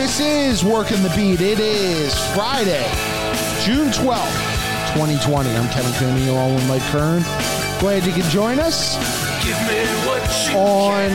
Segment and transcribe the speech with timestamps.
[0.00, 1.42] This is Working the Beat.
[1.42, 2.90] It is Friday,
[3.62, 5.50] June 12th, 2020.
[5.50, 7.20] I'm Kevin Cooney along with Mike Kern.
[7.80, 8.96] Glad you could join us
[10.56, 11.10] on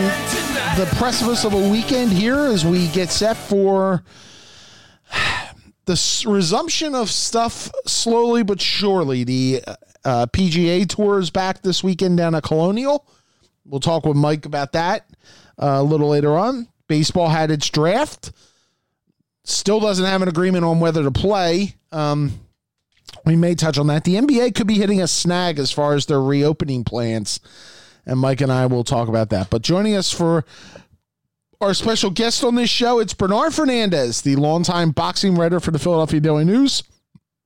[0.78, 4.04] the precipice of a weekend here as we get set for
[5.86, 9.24] the resumption of stuff slowly but surely.
[9.24, 9.64] The
[10.06, 13.08] uh, PGA Tour is back this weekend down at Colonial.
[13.66, 15.10] We'll talk with Mike about that
[15.58, 16.68] uh, a little later on.
[16.88, 18.32] Baseball had its draft.
[19.46, 21.76] Still doesn't have an agreement on whether to play.
[21.92, 22.40] Um,
[23.26, 24.04] we may touch on that.
[24.04, 27.40] The NBA could be hitting a snag as far as their reopening plans.
[28.06, 29.50] And Mike and I will talk about that.
[29.50, 30.46] But joining us for
[31.62, 35.80] our special guest on this show, it's Bernard Fernandez, the longtime boxing writer for the
[35.80, 36.84] Philadelphia Daily News.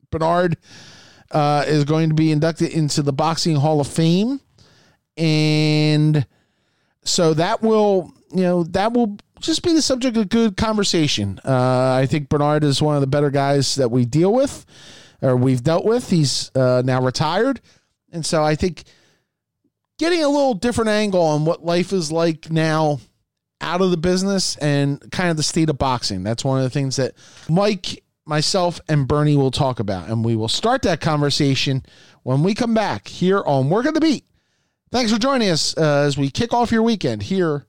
[0.10, 0.58] Bernard
[1.32, 4.40] uh, is going to be inducted into the Boxing Hall of Fame.
[5.18, 6.26] And
[7.04, 11.40] so that will, you know, that will just be the subject of good conversation.
[11.44, 14.66] Uh, I think Bernard is one of the better guys that we deal with
[15.22, 16.10] or we've dealt with.
[16.10, 17.62] He's uh, now retired.
[18.12, 18.84] And so I think
[19.98, 23.00] getting a little different angle on what life is like now
[23.62, 26.24] out of the business and kind of the state of boxing.
[26.24, 27.14] That's one of the things that
[27.50, 30.10] Mike, myself, and Bernie will talk about.
[30.10, 31.84] And we will start that conversation
[32.24, 34.26] when we come back here on Working the Beat.
[34.92, 37.66] Thanks for joining us uh, as we kick off your weekend here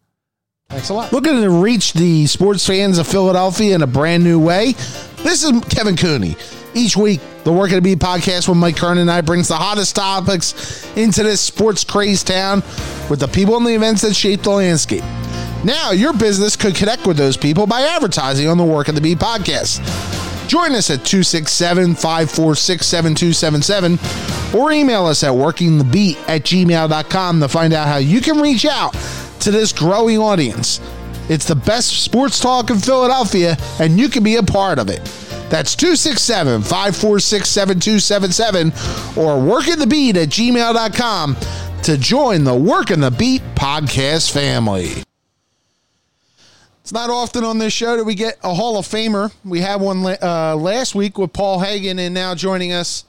[0.71, 1.13] Thanks a lot.
[1.13, 4.73] Looking to reach the sports fans of Philadelphia in a brand new way.
[5.17, 6.37] This is Kevin Cooney.
[6.75, 9.97] Each week, the Working the Beat podcast with Mike Kern and I brings the hottest
[9.97, 12.63] topics into this sports crazed town
[13.11, 15.03] with the people and the events that shape the landscape.
[15.65, 19.19] Now, your business could connect with those people by advertising on the Working the Beat
[19.19, 19.81] podcast.
[20.49, 27.73] Join us at 267 546 7277 or email us at workingthebeat at gmail.com to find
[27.73, 28.95] out how you can reach out
[29.41, 30.81] to this growing audience.
[31.29, 35.03] It's the best sports talk in Philadelphia, and you can be a part of it.
[35.49, 41.37] That's 267 546 7277 or working the beat at gmail.com
[41.83, 45.03] to join the Working the Beat podcast family.
[46.83, 49.33] It's not often on this show that we get a Hall of Famer.
[49.45, 53.05] We had one uh, last week with Paul Hagen, and now joining us.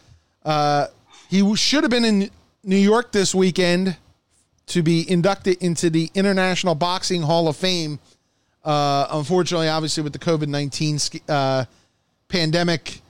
[0.46, 0.88] Uh,
[1.30, 2.30] he should have been in
[2.64, 3.98] New York this weekend
[4.72, 8.00] to be inducted into the International Boxing Hall of Fame.
[8.64, 11.66] Uh, unfortunately, obviously, with the COVID 19 uh,
[12.30, 13.02] pandemic,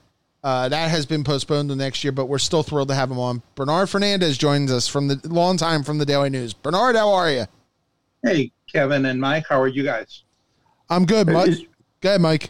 [0.44, 3.20] uh, that has been postponed to next year, but we're still thrilled to have him
[3.20, 3.44] on.
[3.54, 6.54] Bernard Fernandez joins us from the long time from the Daily News.
[6.54, 7.46] Bernard, how are you?
[8.24, 10.24] Hey, Kevin and Mike, how are you guys?
[10.90, 11.50] I'm good, Mike.
[11.50, 11.66] Is,
[12.02, 12.50] Go ahead, Mike.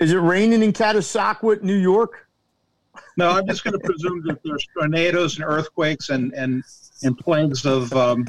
[0.00, 2.26] Is it raining in Canastota, New York?
[3.16, 6.64] No, I'm just going to presume that there's tornadoes and earthquakes and and
[7.02, 8.26] and plagues of um,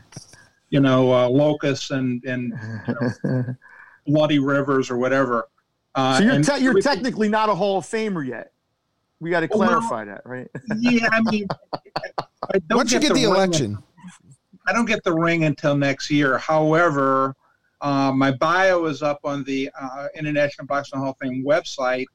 [0.70, 2.54] you know uh, locusts and and
[2.88, 3.56] you know,
[4.08, 5.48] bloody rivers or whatever.
[5.94, 8.54] Uh, so you're te- you're technically not a Hall of Famer yet.
[9.20, 10.48] We got to clarify well, that, right?
[10.80, 11.48] yeah, I mean,
[12.20, 13.78] I once you get the, the election,
[14.68, 16.38] I don't get the ring until next year.
[16.38, 17.36] However,
[17.82, 22.06] uh, my bio is up on the uh, International Boxing Hall of Fame website,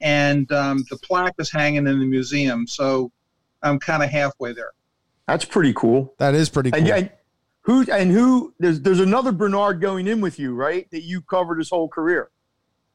[0.00, 2.66] and um, the plaque is hanging in the museum.
[2.66, 3.12] So
[3.62, 4.72] I'm kind of halfway there.
[5.30, 6.12] That's pretty cool.
[6.18, 6.80] That is pretty cool.
[6.80, 7.10] And, and
[7.62, 8.52] who and who?
[8.58, 10.90] There's there's another Bernard going in with you, right?
[10.90, 12.30] That you covered his whole career.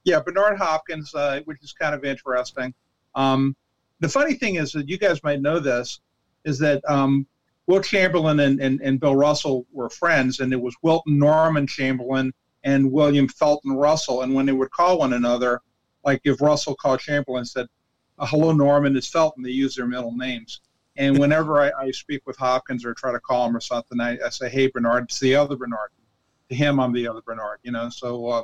[0.04, 2.74] Yeah, Bernard Hopkins, uh, which is kind of interesting.
[3.16, 3.56] Um,
[4.02, 6.02] the funny thing is that you guys might know this
[6.44, 7.26] is that um,
[7.68, 12.34] Wilt Chamberlain and, and, and Bill Russell were friends, and it was Wilton Norman Chamberlain
[12.66, 14.24] and William Felton Russell.
[14.24, 15.62] And when they would call one another,
[16.04, 17.68] like if Russell called Chamberlain and said,
[18.20, 19.42] "Hello, Norman," is Felton.
[19.42, 20.60] They use their middle names.
[20.98, 24.18] And whenever I, I, speak with Hopkins or try to call him or something, I,
[24.26, 25.90] I, say, "Hey, Bernard, it's the other Bernard."
[26.50, 27.60] To him, I'm the other Bernard.
[27.64, 28.44] You know, so uh,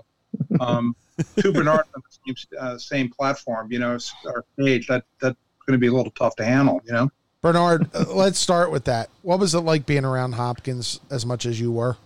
[0.60, 0.96] um,
[1.40, 4.88] two Bernards on the same, uh, same platform, you know, or stage.
[4.88, 6.82] That that's going to be a little tough to handle.
[6.86, 7.10] You know.
[7.42, 9.10] Bernard, uh, let's start with that.
[9.24, 11.98] What was it like being around Hopkins as much as you were?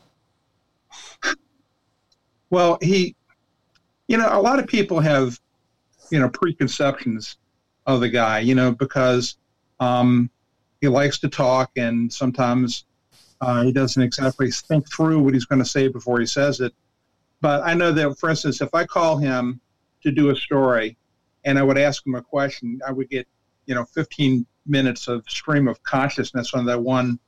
[2.49, 3.15] Well, he,
[4.07, 5.39] you know, a lot of people have,
[6.09, 7.35] you know, preconceptions
[7.85, 9.35] of the guy, you know, because
[9.81, 10.29] um,
[10.81, 12.85] he likes to talk, and sometimes
[13.41, 16.73] uh, he doesn't exactly think through what he's going to say before he says it.
[17.41, 19.59] But I know that, for instance, if I call him
[20.03, 20.97] to do a story,
[21.43, 23.27] and I would ask him a question, I would get,
[23.65, 27.19] you know, 15 minutes of stream of consciousness on that one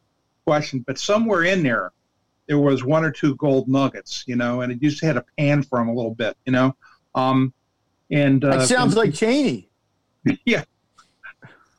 [0.46, 0.84] question.
[0.86, 1.92] But somewhere in there,
[2.48, 5.26] there was one or two gold nuggets, you know, and it used to had a
[5.38, 6.76] pan for him a little bit, you know.
[7.14, 7.54] Um,
[8.10, 9.70] and uh, it sounds and, like Chaney.
[10.46, 10.64] Yeah,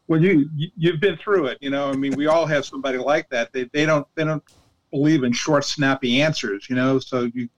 [0.09, 1.59] well, you, you have been through it.
[1.61, 3.53] You know, I mean, we all have somebody like that.
[3.53, 4.43] They they don't they don't
[4.91, 6.69] believe in short, snappy answers.
[6.69, 7.49] You know, so you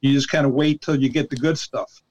[0.00, 2.02] you just kind of wait till you get the good stuff.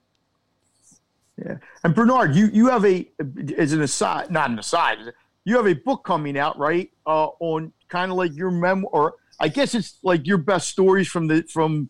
[1.43, 3.09] Yeah, and Bernard, you you have a
[3.57, 4.99] as an aside, not an aside,
[5.45, 6.91] you have a book coming out, right?
[7.05, 11.07] Uh, on kind of like your memoir, or I guess it's like your best stories
[11.07, 11.89] from the from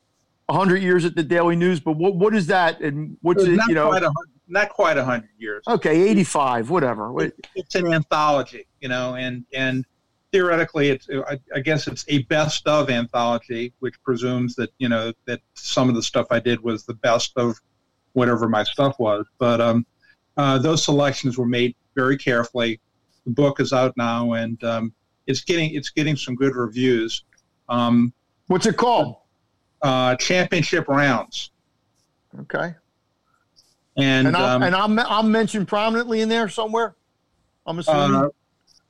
[0.50, 1.81] hundred years at the Daily News.
[1.81, 3.56] But what what is that, and what's it?
[3.56, 5.63] not You know, quite a, hun- not quite a hundred years.
[5.67, 7.11] okay, eighty five, whatever.
[7.11, 9.85] What- It's an anthology, you know, and and
[10.31, 15.13] theoretically, it's I, I guess it's a best of anthology, which presumes that you know
[15.25, 17.59] that some of the stuff I did was the best of
[18.13, 19.25] whatever my stuff was.
[19.38, 19.85] But um,
[20.38, 22.79] uh, those selections were made very carefully.
[23.25, 24.94] The book is out now, and um,
[25.27, 27.23] it's getting it's getting some good reviews.
[27.69, 28.13] Um,
[28.47, 29.17] What's it called?
[29.81, 31.51] uh, championship rounds,
[32.39, 32.73] Okay,
[33.97, 36.95] and, and I'm um, and I'm I'm mentioned prominently in there somewhere.
[37.65, 38.15] I'm assuming.
[38.15, 38.29] uh,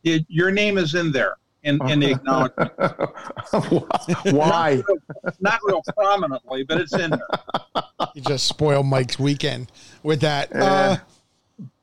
[0.03, 2.71] it, your name is in there in, in the acknowledgement.
[4.35, 4.75] Why?
[4.75, 4.97] Not real,
[5.39, 7.83] not real prominently, but it's in there.
[8.13, 9.71] You just spoiled Mike's weekend
[10.03, 10.55] with that.
[10.55, 10.97] Uh,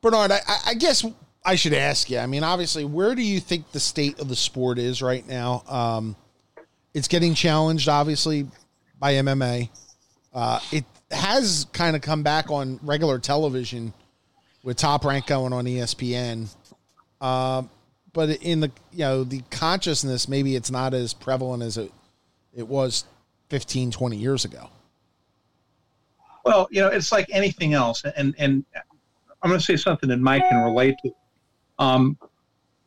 [0.01, 1.05] Bernard, I, I- I guess
[1.45, 2.19] I should ask you.
[2.19, 5.63] I mean, obviously, where do you think the state of the sport is right now?
[5.69, 6.17] Um,
[6.95, 8.47] it's getting challenged, obviously,
[8.99, 9.69] by MMA.
[10.33, 10.85] Uh, it
[11.15, 13.93] has kind of come back on regular television
[14.63, 16.49] with Top Rank going on ESPN.
[17.21, 17.71] Um,
[18.13, 21.93] but in the you know the consciousness, maybe it's not as prevalent as it
[22.55, 23.05] it was
[23.49, 24.71] 15, 20 years ago.
[26.45, 28.65] Well, you know, it's like anything else, and and
[29.43, 31.11] I'm going to say something that Mike can relate to.
[31.79, 32.19] Um,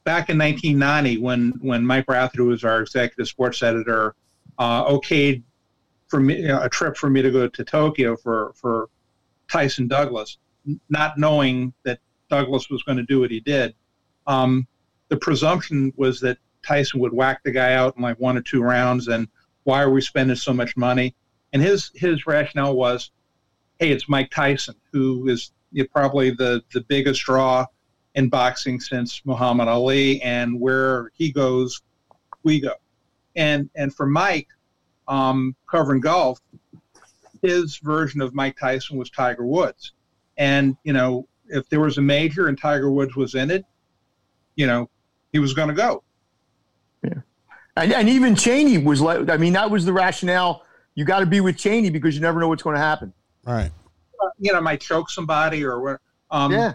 [0.04, 4.16] back in 1990, when when Mike Rathet, was our executive sports editor,
[4.58, 5.44] uh, okayed
[6.08, 8.90] for me you know, a trip for me to go to Tokyo for for
[9.50, 10.38] Tyson Douglas,
[10.90, 12.00] not knowing that
[12.30, 13.74] Douglas was going to do what he did.
[14.26, 14.68] Um,
[15.10, 18.62] the presumption was that Tyson would whack the guy out in like one or two
[18.62, 19.28] rounds, and
[19.64, 21.16] why are we spending so much money?
[21.54, 23.12] And his his rationale was,
[23.80, 25.52] hey, it's Mike Tyson, who is
[25.92, 27.66] probably the the biggest draw
[28.16, 31.82] in boxing since Muhammad Ali, and where he goes,
[32.44, 32.74] we go.
[33.36, 34.48] And and for Mike,
[35.08, 36.40] um, covering golf,
[37.42, 39.94] his version of Mike Tyson was Tiger Woods,
[40.38, 43.66] and you know if there was a major and Tiger Woods was in it,
[44.56, 44.90] you know
[45.32, 46.04] he was going to go.
[47.78, 50.64] And, and even Chaney was like, I mean, that was the rationale.
[50.96, 53.14] You got to be with Chaney because you never know what's going to happen.
[53.46, 53.72] Right.
[54.22, 56.02] Uh, you know, might choke somebody or what.
[56.32, 56.74] Um, yeah.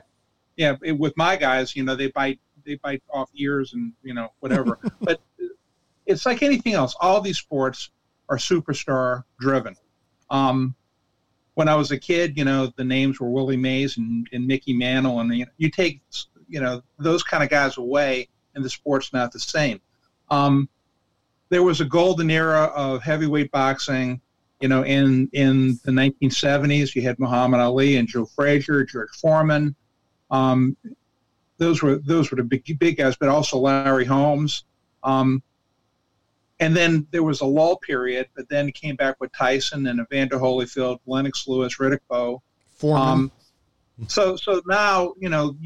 [0.56, 4.14] yeah, it, with my guys, you know, they bite they bite off ears and you
[4.14, 4.78] know whatever.
[5.00, 5.20] but
[6.06, 6.94] it's like anything else.
[7.00, 7.90] All these sports
[8.32, 9.76] are superstar driven.
[10.30, 10.74] Um,
[11.54, 14.72] when I was a kid, you know, the names were Willie Mays and, and Mickey
[14.72, 16.00] Mantle, and you, you take
[16.48, 19.82] you know those kind of guys away, and the sport's not the same.
[20.30, 20.68] Um,
[21.50, 24.22] there was a golden era of heavyweight boxing.
[24.60, 29.76] You know, in in the 1970s, you had Muhammad Ali and Joe Frazier, George Foreman.
[30.30, 30.74] Um,
[31.58, 34.64] those were those were the big big guys, but also Larry Holmes.
[35.04, 35.42] Um,
[36.62, 40.38] and then there was a lull period, but then came back with Tyson and Evander
[40.38, 42.40] Holyfield, Lennox Lewis, Riddick Bowe.
[42.76, 43.08] Foreman.
[43.08, 43.32] Um,
[44.06, 45.56] so so now you know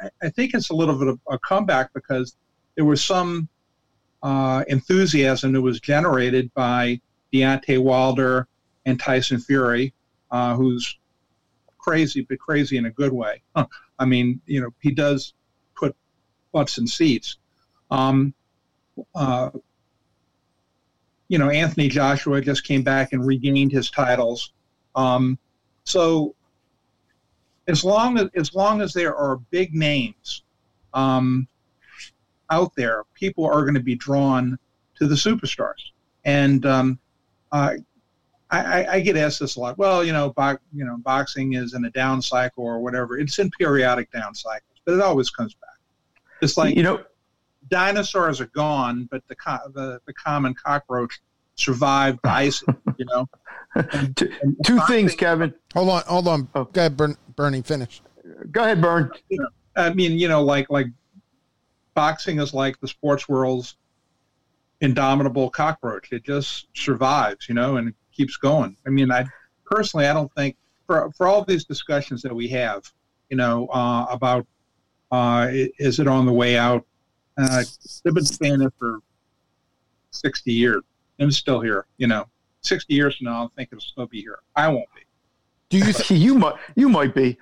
[0.00, 2.36] I- I think it's a little bit of a comeback because
[2.74, 3.48] there was some
[4.22, 7.00] uh, enthusiasm that was generated by
[7.32, 8.48] Deontay Wilder
[8.86, 9.94] and Tyson Fury,
[10.30, 10.98] uh, who's
[11.78, 13.42] crazy, but crazy in a good way.
[13.54, 13.66] Huh.
[13.98, 15.34] I mean, you know, he does
[15.76, 15.94] put
[16.52, 17.36] butts in seats.
[17.90, 18.34] Um,
[19.14, 19.50] uh,
[21.28, 24.52] you know, Anthony Joshua just came back and regained his titles.
[24.94, 25.38] Um,
[25.84, 26.34] so
[27.68, 30.42] as long as as long as there are big names
[30.94, 31.46] um,
[32.50, 34.58] out there, people are going to be drawn
[34.96, 35.92] to the superstars.
[36.24, 36.98] And um,
[37.52, 37.76] I,
[38.50, 39.78] I, I get asked this a lot.
[39.78, 43.18] Well, you know, bo- you know, boxing is in a down cycle or whatever.
[43.18, 45.68] It's in periodic down cycles, but it always comes back.
[46.40, 47.04] It's like you know,
[47.68, 51.20] dinosaurs are gone, but the co- the, the common cockroach
[51.54, 52.62] survived the ice.
[52.96, 53.28] You know,
[54.16, 55.54] two, And two boxing- things, Kevin.
[55.74, 56.48] hold on, hold on.
[56.54, 56.64] Oh.
[56.64, 58.00] Go ahead, Bern, Bernie, finish.
[58.50, 59.10] Go ahead, Bern.
[59.76, 60.86] I mean, you know, like like
[61.94, 63.76] boxing is like the sports world's
[64.80, 66.12] indomitable cockroach.
[66.12, 68.76] It just survives, you know, and keeps going.
[68.86, 69.24] I mean, I
[69.66, 70.56] personally, I don't think
[70.86, 72.82] for for all these discussions that we have,
[73.30, 74.46] you know, uh, about
[75.10, 76.84] uh, is it on the way out?
[77.38, 77.62] Uh,
[78.04, 78.98] they've been saying it for
[80.10, 80.82] sixty years,
[81.18, 81.86] and it's still here.
[81.96, 82.26] You know,
[82.62, 84.40] sixty years from now, I think it'll still be here.
[84.56, 85.02] I won't be.
[85.70, 87.38] Do you th- you might you might be.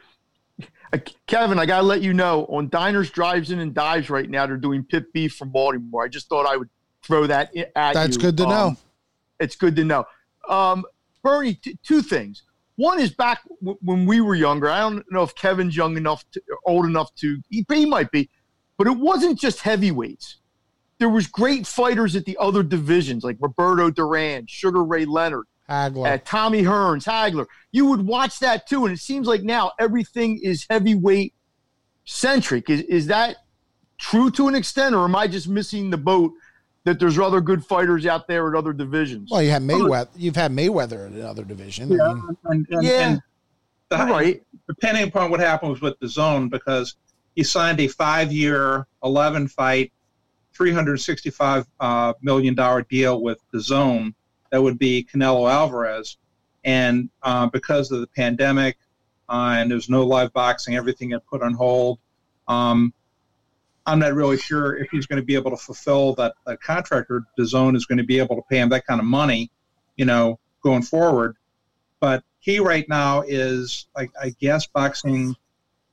[0.92, 4.46] Uh, Kevin, I gotta let you know on diners, drives in, and dives right now.
[4.46, 6.04] They're doing pit beef from Baltimore.
[6.04, 6.68] I just thought I would
[7.02, 7.94] throw that i- at you.
[7.94, 8.76] That's good to Um, know.
[9.40, 10.04] It's good to know.
[10.48, 10.84] Um,
[11.22, 12.42] Bernie, t- two things.
[12.76, 14.68] One is back w- when we were younger.
[14.70, 17.40] I don't know if Kevin's young enough, to, old enough to.
[17.48, 18.28] He, he might be,
[18.78, 20.36] but it wasn't just heavyweights.
[20.98, 26.14] There was great fighters at the other divisions, like Roberto Duran, Sugar Ray Leonard, Hagler.
[26.14, 27.46] uh, Tommy Hearns, Hagler.
[27.72, 31.34] You would watch that too, and it seems like now everything is heavyweight
[32.04, 32.70] centric.
[32.70, 33.36] Is is that
[33.98, 36.32] true to an extent, or am I just missing the boat?
[36.84, 39.28] That there's other good fighters out there at other divisions.
[39.32, 40.06] well, you have Mayweather.
[40.14, 42.00] You've had Mayweather in another division.
[42.00, 42.90] I mean, and, and, Yeah.
[43.08, 43.22] and
[43.88, 44.40] the- right.
[44.68, 46.94] depending upon what happens with the zone, because
[47.36, 49.92] he signed a five-year, eleven-fight,
[50.52, 52.56] three hundred sixty-five uh, million
[52.88, 54.14] deal with DAZN.
[54.50, 56.16] That would be Canelo Alvarez,
[56.64, 58.78] and uh, because of the pandemic
[59.28, 61.98] uh, and there's no live boxing, everything got put on hold.
[62.48, 62.92] Um,
[63.84, 67.10] I'm not really sure if he's going to be able to fulfill that, that contract,
[67.10, 69.50] or DAZN is going to be able to pay him that kind of money,
[69.96, 71.36] you know, going forward.
[72.00, 75.36] But he right now is, I, I guess, boxing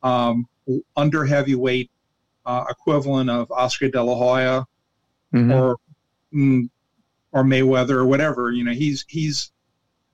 [0.02, 0.48] um,
[0.96, 1.90] under heavyweight
[2.46, 4.66] uh, equivalent of Oscar De La Hoya
[5.52, 5.78] or
[6.34, 6.70] mm,
[7.32, 8.52] or Mayweather or whatever.
[8.52, 9.52] You know, he's he's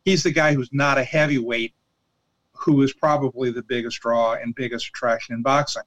[0.06, 1.74] he's the guy who's not a heavyweight,
[2.54, 5.84] who is probably the biggest draw and biggest attraction in boxing.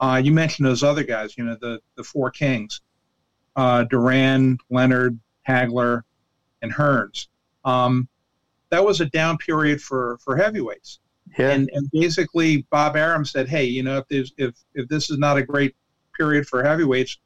[0.00, 1.36] Uh, you mentioned those other guys.
[1.36, 2.80] You know, the the four kings,
[3.56, 6.02] uh, Duran, Leonard, Hagler,
[6.62, 7.28] and Hearns.
[7.64, 8.08] Um,
[8.70, 11.00] that was a down period for for heavyweights.
[11.38, 11.50] Yeah.
[11.50, 15.36] And, and basically, Bob Arum said, "Hey, you know, if if if this is not
[15.36, 15.74] a great
[16.16, 17.18] period for heavyweights,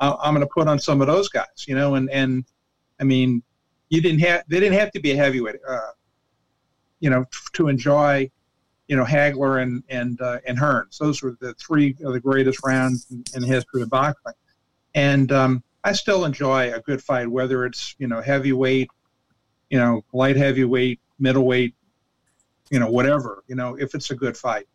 [0.00, 2.44] I- I'm going to put on some of those guys." You know, and and
[3.00, 3.42] I mean,
[3.88, 5.90] you didn't have they didn't have to be a heavyweight, uh,
[7.00, 8.30] you know, to enjoy,
[8.88, 10.98] you know, Hagler and and uh, and Hearns.
[10.98, 14.32] Those were the three of the greatest rounds in, in the history of boxing.
[14.94, 18.88] And um, I still enjoy a good fight, whether it's you know heavyweight,
[19.70, 21.74] you know, light heavyweight, middleweight,
[22.72, 23.44] you know, whatever.
[23.46, 24.66] You know, if it's a good fight.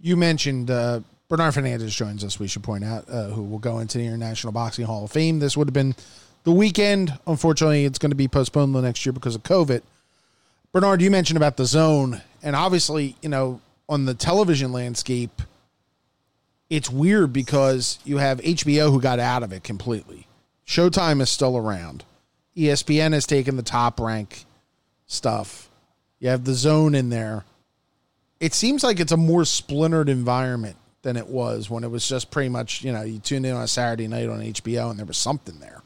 [0.00, 2.38] you mentioned uh, Bernard Fernandez joins us.
[2.40, 5.38] We should point out uh, who will go into the International Boxing Hall of Fame.
[5.38, 5.94] This would have been
[6.42, 7.16] the weekend.
[7.26, 9.82] Unfortunately, it's going to be postponed the next year because of COVID.
[10.72, 15.40] Bernard, you mentioned about DAZN, and obviously, you know, on the television landscape,
[16.68, 20.26] it's weird because you have HBO who got out of it completely.
[20.66, 22.04] Showtime is still around.
[22.56, 24.44] ESPN has taken the top rank
[25.06, 25.67] stuff.
[26.20, 27.44] You have DAZN in there.
[28.40, 32.30] It seems like it's a more splintered environment than it was when it was just
[32.30, 35.06] pretty much, you know, you tuned in on a Saturday night on HBO and there
[35.06, 35.82] was something there.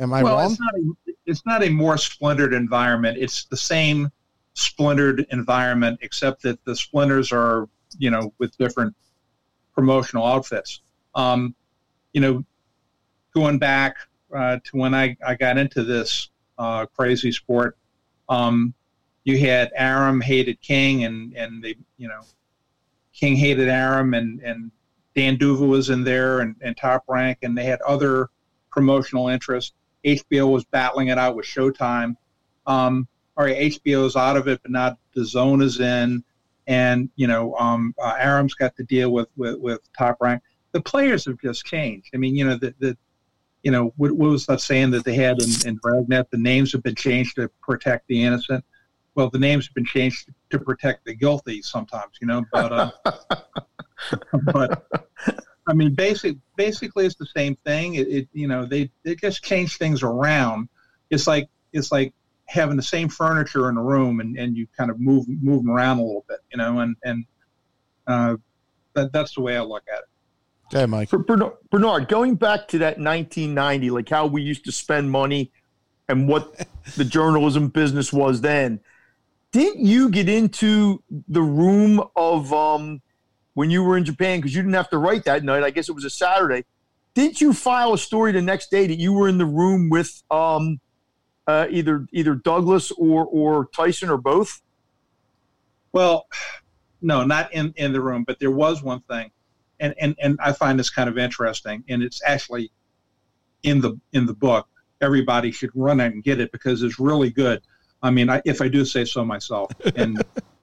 [0.00, 0.50] Am I well, wrong?
[0.50, 3.16] it's not a it's not a more splintered environment.
[3.18, 4.10] It's the same
[4.54, 7.68] splintered environment, except that the splinters are
[7.98, 8.94] you know with different
[9.72, 10.80] promotional outfits.
[11.14, 11.54] Um,
[12.12, 12.44] you know,
[13.34, 13.96] going back
[14.34, 17.76] uh, to when I, I got into this uh, crazy sport,
[18.28, 18.74] um,
[19.24, 22.20] you had Arum hated King, and and they you know
[23.12, 24.70] King hated Arum, and and
[25.14, 28.30] Dan Duva was in there, and, and Top Rank, and they had other
[28.70, 29.72] promotional interests.
[30.04, 32.16] HBO was battling it out with Showtime.
[32.66, 36.22] Um, all right, is out of it, but not DAZN is in,
[36.66, 40.42] and you know, um, uh, Arum's got to deal with, with with Top Rank.
[40.72, 42.10] The players have just changed.
[42.14, 42.96] I mean, you know, the, the
[43.62, 46.30] you know, what, what was that saying that they had in, in Dragnet?
[46.30, 48.64] The names have been changed to protect the innocent.
[49.14, 52.44] Well, the names have been changed to protect the guilty sometimes, you know.
[52.52, 52.90] But uh,
[54.52, 54.86] but
[55.66, 57.94] I mean, basic basically it's the same thing.
[57.94, 60.68] It, it you know they they just change things around.
[61.10, 62.12] It's like it's like
[62.46, 65.70] having the same furniture in a room and, and you kind of move move them
[65.70, 67.24] around a little bit, you know, and and
[68.06, 68.36] uh,
[68.94, 70.04] that that's the way I look at it.
[70.72, 71.08] Okay, Mike.
[71.08, 75.52] For Bernard, Bernard, going back to that 1990, like how we used to spend money
[76.08, 76.66] and what
[76.96, 78.80] the journalism business was then,
[79.54, 83.00] didn't you get into the room of um,
[83.52, 85.62] when you were in Japan because you didn't have to write that night?
[85.62, 86.64] I guess it was a Saturday.
[87.14, 90.24] Didn't you file a story the next day that you were in the room with
[90.28, 90.80] um,
[91.46, 94.60] uh, either either Douglas or or Tyson or both?
[95.92, 96.26] Well,
[97.00, 99.30] no, not in, in the room, but there was one thing,
[99.78, 102.72] and, and, and I find this kind of interesting, and it's actually
[103.62, 104.66] in the in the book.
[105.00, 107.62] Everybody should run out and get it because it's really good.
[108.04, 110.22] I mean, I, if I do say so myself, and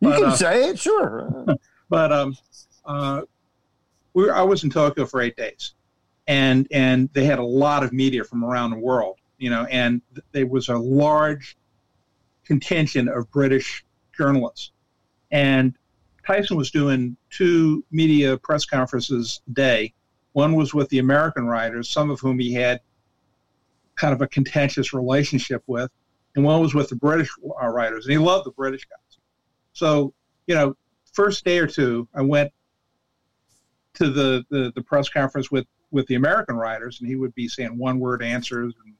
[0.00, 1.46] You can uh, say it, sure.
[1.88, 2.36] but um,
[2.84, 3.22] uh,
[4.12, 5.72] we were, I was in Tokyo for eight days,
[6.26, 10.02] and and they had a lot of media from around the world, you know, and
[10.32, 11.56] there was a large
[12.44, 13.84] contingent of British
[14.16, 14.72] journalists,
[15.30, 15.74] and
[16.26, 19.94] Tyson was doing two media press conferences a day.
[20.32, 22.80] One was with the American writers, some of whom he had
[23.94, 25.90] kind of a contentious relationship with,
[26.36, 27.30] and one was with the British
[27.62, 29.18] uh, writers, and he loved the British guys.
[29.72, 30.12] So,
[30.46, 30.76] you know,
[31.12, 32.52] first day or two, I went
[33.94, 37.48] to the, the, the press conference with, with the American writers, and he would be
[37.48, 38.94] saying one word answers and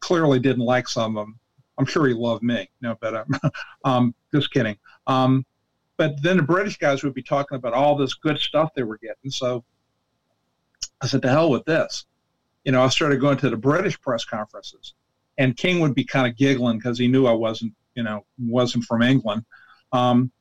[0.00, 1.38] clearly didn't like some of them.
[1.78, 3.40] I'm sure he loved me, no, but um,
[3.84, 4.76] um, just kidding.
[5.06, 5.46] Um,
[5.96, 8.98] but then the British guys would be talking about all this good stuff they were
[8.98, 9.30] getting.
[9.30, 9.64] So
[11.00, 12.04] I said, to hell with this.
[12.64, 14.94] You know, I started going to the British press conferences,
[15.38, 18.84] and King would be kind of giggling because he knew I wasn't, you know, wasn't
[18.84, 19.44] from England.
[19.92, 20.32] Um,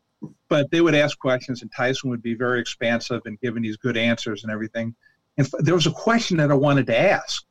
[0.50, 3.96] but they would ask questions, and Tyson would be very expansive and giving these good
[3.96, 4.96] answers and everything.
[5.38, 7.46] And there was a question that I wanted to ask,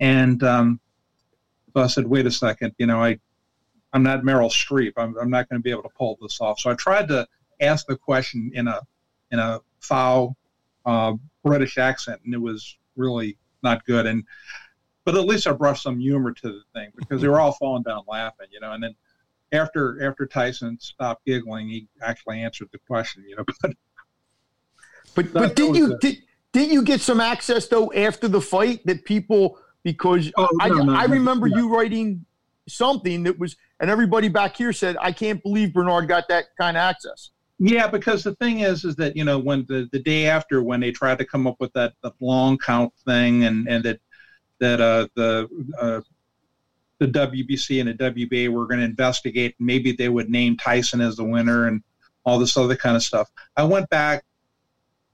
[0.00, 0.80] and um,
[1.74, 3.20] so I said, "Wait a second, you know, I,
[3.92, 4.94] I'm not Meryl Streep.
[4.96, 7.28] I'm, I'm not going to be able to pull this off." So I tried to
[7.60, 8.80] ask the question in a
[9.30, 10.36] in a foul
[10.86, 11.12] uh,
[11.44, 14.06] British accent, and it was really not good.
[14.06, 14.24] And
[15.10, 17.82] but at least I brought some humor to the thing because they were all falling
[17.82, 18.72] down laughing, you know.
[18.72, 18.94] And then
[19.50, 23.44] after after Tyson stopped giggling, he actually answered the question, you know.
[25.16, 26.18] But but, but did you did,
[26.52, 30.84] did you get some access though after the fight that people because oh, I, no,
[30.84, 31.56] no, I remember no.
[31.56, 32.24] you writing
[32.68, 36.76] something that was and everybody back here said I can't believe Bernard got that kind
[36.76, 37.30] of access.
[37.58, 40.78] Yeah, because the thing is, is that you know when the, the day after when
[40.78, 44.00] they tried to come up with that the long count thing and and that
[44.60, 45.48] that uh, the
[45.78, 46.00] uh,
[46.98, 49.56] the WBC and the WBA were going to investigate.
[49.58, 51.82] Maybe they would name Tyson as the winner and
[52.24, 53.30] all this other kind of stuff.
[53.56, 54.24] I went back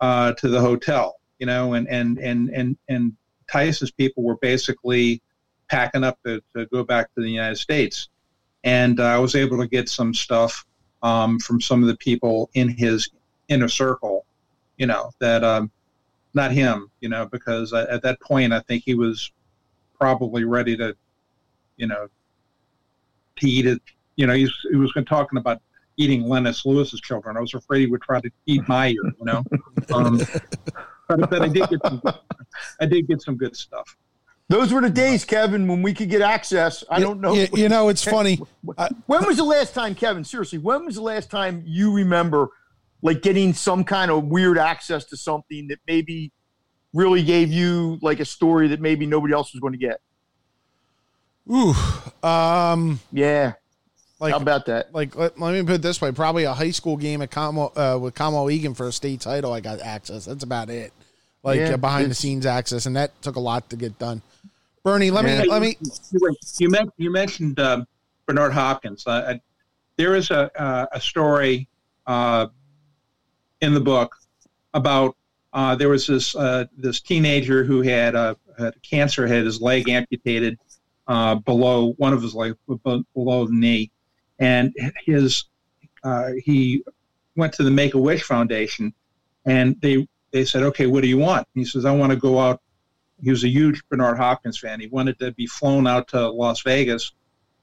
[0.01, 3.17] uh, to the hotel, you know, and and and and and
[3.51, 5.23] Tyson's people were basically
[5.69, 8.09] packing up to, to go back to the United States,
[8.65, 10.67] and uh, I was able to get some stuff
[11.03, 13.09] um, from some of the people in his
[13.49, 14.27] inner circle,
[14.77, 15.71] you know, that um,
[16.35, 19.31] not him, you know, because at that point I think he was
[19.99, 20.97] probably ready to
[21.77, 22.09] you know,
[23.39, 23.81] to eat it.
[24.17, 25.61] You know, he was talking about
[25.97, 27.37] eating Lennox Lewis's children.
[27.37, 29.43] I was afraid he would try to eat my ear, you know.
[29.93, 30.21] Um,
[31.09, 32.03] but, but I did get some,
[32.81, 33.97] I did get some good stuff.
[34.49, 36.85] Those were the days, Kevin, when we could get access.
[36.89, 37.35] I don't know.
[37.35, 38.41] You, you know, it's funny.
[39.07, 40.25] when was the last time, Kevin?
[40.25, 42.49] Seriously, when was the last time you remember,
[43.03, 46.33] like, getting some kind of weird access to something that maybe
[46.97, 50.01] really gave you like a story that maybe nobody else was going to get?
[51.53, 51.75] Ooh,
[52.27, 53.53] um, yeah.
[54.19, 54.95] Like, How about that?
[54.95, 57.73] Like, let, let, me put it this way: probably a high school game at Conwell,
[57.77, 59.53] uh, with Conwell-Egan for a state title.
[59.53, 60.25] I got access.
[60.25, 60.93] That's about it.
[61.43, 64.23] Like yeah, uh, behind the scenes access, and that took a lot to get done.
[64.83, 65.43] Bernie, let yeah.
[65.43, 65.77] me let me.
[66.59, 67.85] You, mentioned you mentioned uh,
[68.27, 69.07] Bernard Hopkins.
[69.07, 69.35] Uh,
[69.97, 71.69] there is a uh, a story
[72.07, 72.47] uh,
[73.61, 74.17] in the book
[74.75, 75.17] about
[75.77, 76.35] there was this
[76.77, 78.15] this teenager who had,
[78.59, 80.59] had cancer, had his leg amputated
[81.09, 83.91] uh, below one of his legs, below the knee,
[84.39, 85.45] and his
[86.05, 86.83] uh, he
[87.37, 88.93] went to the Make a Wish Foundation,
[89.45, 91.47] and they they said, okay, what do you want?
[91.55, 92.61] And he says, I want to go out.
[93.23, 94.81] He was a huge Bernard Hopkins fan.
[94.81, 97.13] He wanted to be flown out to Las Vegas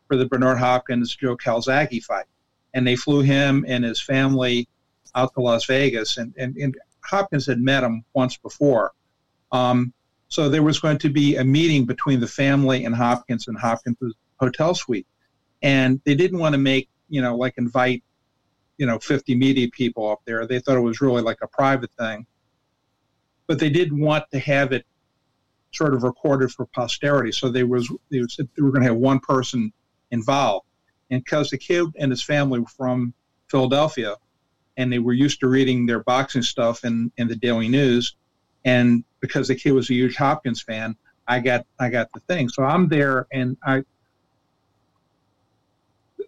[0.07, 2.25] for the Bernard Hopkins Joe Calzaghe fight,
[2.73, 4.67] and they flew him and his family
[5.15, 6.75] out to Las Vegas, and and, and
[7.05, 8.91] Hopkins had met him once before.
[9.51, 9.93] Um,
[10.27, 13.97] so there was going to be a meeting between the family and Hopkins and Hopkins'
[14.39, 15.07] hotel suite.
[15.61, 18.03] And they didn't want to make, you know, like invite,
[18.77, 20.47] you know, 50 media people up there.
[20.47, 22.25] They thought it was really like a private thing.
[23.45, 24.85] But they didn't want to have it
[25.71, 27.31] sort of recorded for posterity.
[27.31, 28.21] So they, was, they
[28.57, 29.71] were going to have one person
[30.11, 30.65] involved.
[31.11, 33.13] And because the kid and his family were from
[33.49, 34.15] Philadelphia,
[34.77, 38.15] and they were used to reading their boxing stuff in, in the Daily News,
[38.65, 40.95] and because the kid was a huge Hopkins fan,
[41.27, 42.49] I got I got the thing.
[42.49, 43.83] So I'm there, and I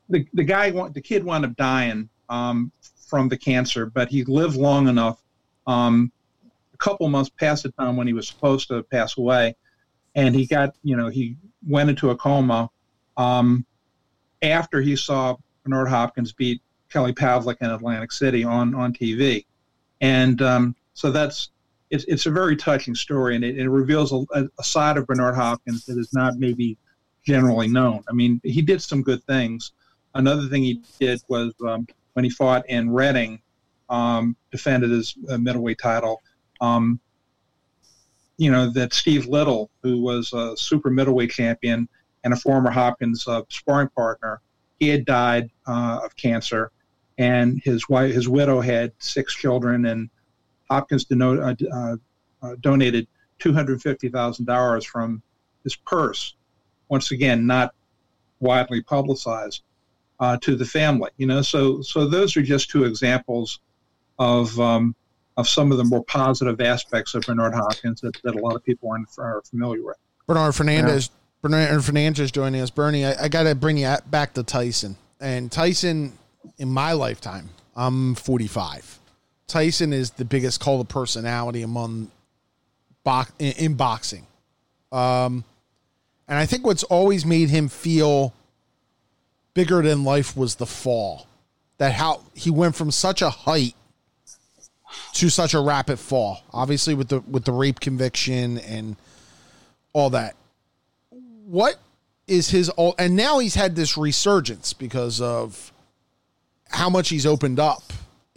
[0.10, 2.72] the the guy the kid wound up dying um,
[3.08, 5.22] from the cancer, but he lived long enough.
[5.68, 6.12] Um,
[6.74, 9.56] a couple months past the time when he was supposed to pass away,
[10.14, 11.36] and he got you know he
[11.68, 12.70] went into a coma
[13.18, 13.66] um,
[14.42, 16.62] after he saw Bernard Hopkins beat
[16.96, 19.46] Kelly Pavlik in Atlantic City on on TV,
[20.00, 21.50] and um, so that's
[21.90, 25.36] it's, it's a very touching story, and it, it reveals a, a, side of Bernard
[25.36, 26.78] Hopkins that is not maybe
[27.26, 28.02] generally known.
[28.10, 29.74] I mean, he did some good things.
[30.14, 33.42] Another thing he did was um, when he fought in Reading,
[33.90, 36.24] um, defended his uh, middleweight title.
[36.62, 37.02] Um,
[38.38, 41.90] you know that Steve Little, who was a super middleweight champion
[42.24, 44.40] and a former Hopkins uh, sparring partner,
[44.80, 46.72] he had died uh, of cancer,
[47.18, 50.10] and his wife, his widow, had six children, and
[50.70, 51.96] Hopkins deno- uh, uh,
[52.46, 53.08] uh donated
[53.40, 55.22] $250,000 from
[55.64, 56.36] his purse.
[56.90, 57.74] Once again, not
[58.40, 59.64] widely publicized
[60.20, 61.10] uh, to the family.
[61.18, 63.60] You know, so so those are just two examples
[64.20, 64.96] of um,
[65.38, 68.64] of some of the more positive aspects of Bernard Hopkins that, that a lot of
[68.64, 69.98] people aren't are familiar with.
[70.28, 71.50] Bernard Fernandez, yeah.
[71.50, 72.70] Bernard Fernandez joining us.
[72.70, 74.96] Bernie, I, I got to bring you back to Tyson.
[75.20, 76.14] And Tyson,
[76.58, 79.00] in my lifetime, I'm 45.
[79.48, 82.10] Tyson is the biggest cult of personality among
[83.04, 84.26] box in, in boxing.
[84.92, 85.44] Um,
[86.28, 88.34] and I think what's always made him feel
[89.54, 91.28] bigger than life was the fall.
[91.78, 93.76] That how he went from such a height
[95.14, 96.44] to such a rapid fall.
[96.54, 98.96] Obviously with the with the rape conviction and
[99.94, 100.36] all that.
[101.46, 101.76] What
[102.28, 105.72] is his all and now he's had this resurgence because of
[106.70, 107.84] how much he's opened up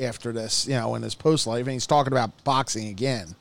[0.00, 3.34] after this, you know, in his post life and he's talking about boxing again.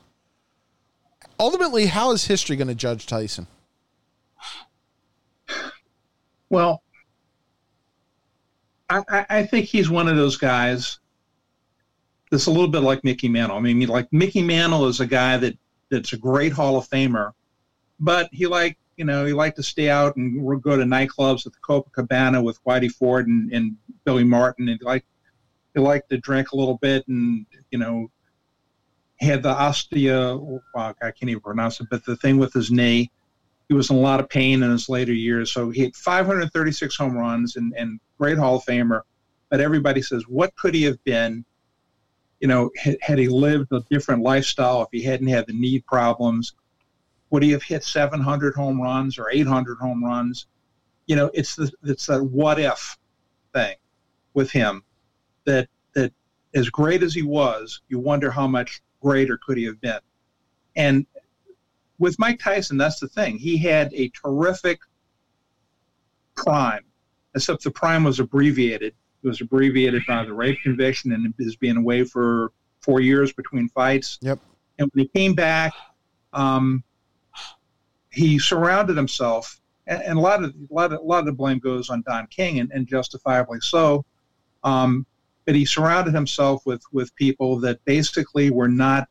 [1.38, 3.46] Ultimately, how is history going to judge Tyson?
[6.50, 6.82] Well,
[8.90, 10.98] I, I think he's one of those guys
[12.30, 13.56] that's a little bit like Mickey Mantle.
[13.56, 15.56] I mean, like Mickey Mantle is a guy that
[15.90, 17.32] that's a great Hall of Famer,
[18.00, 21.52] but he like you know he liked to stay out and go to nightclubs at
[21.52, 23.76] the Copacabana with Whitey Ford and, and
[24.08, 25.04] Billy Martin, and like
[25.74, 28.10] he liked to drink a little bit and you know
[29.20, 30.40] had the ostea
[30.74, 33.10] well, I can't even pronounce it, but the thing with his knee.
[33.68, 35.52] He was in a lot of pain in his later years.
[35.52, 39.02] So he hit 536 home runs and, and great Hall of Famer.
[39.50, 41.44] But everybody says, what could he have been
[42.40, 45.80] you know, had, had, he lived a different lifestyle, if he hadn't had the knee
[45.86, 46.54] problems,
[47.28, 50.46] would he have hit 700 home runs or 800 home runs?
[51.06, 52.96] You know, it's the it's that what if
[53.52, 53.76] thing
[54.38, 54.82] with him
[55.44, 56.12] that that
[56.54, 60.00] as great as he was, you wonder how much greater could he have been.
[60.76, 61.06] And
[61.98, 63.36] with Mike Tyson, that's the thing.
[63.36, 64.78] He had a terrific
[66.36, 66.84] prime,
[67.34, 71.76] except the prime was abbreviated it was abbreviated by the rape conviction and is being
[71.76, 74.18] away for four years between fights.
[74.22, 74.38] Yep.
[74.78, 75.72] And when he came back,
[76.32, 76.84] um,
[78.10, 81.32] he surrounded himself, and, and, a lot of a lot of a lot of the
[81.32, 84.04] blame goes on Don King, and, and justifiably so.
[84.64, 85.06] Um,
[85.46, 89.08] but he surrounded himself with with people that basically were not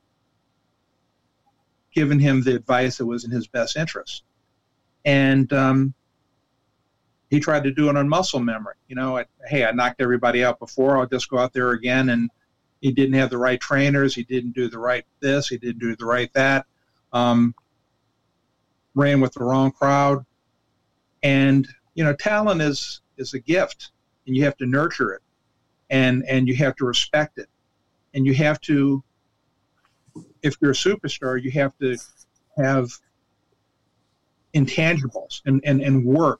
[1.93, 4.23] giving him the advice that was in his best interest.
[5.05, 5.93] And um,
[7.29, 8.75] he tried to do it on muscle memory.
[8.87, 10.97] You know, I, hey, I knocked everybody out before.
[10.97, 12.09] I'll just go out there again.
[12.09, 12.29] And
[12.81, 14.13] he didn't have the right trainers.
[14.13, 15.47] He didn't do the right this.
[15.47, 16.65] He didn't do the right that.
[17.13, 17.55] Um,
[18.93, 20.25] ran with the wrong crowd.
[21.23, 23.89] And you know, talent is is a gift,
[24.27, 25.21] and you have to nurture it,
[25.89, 27.49] and and you have to respect it,
[28.13, 29.03] and you have to.
[30.41, 31.97] If you're a superstar, you have to
[32.57, 32.89] have
[34.55, 36.39] intangibles and, and, and work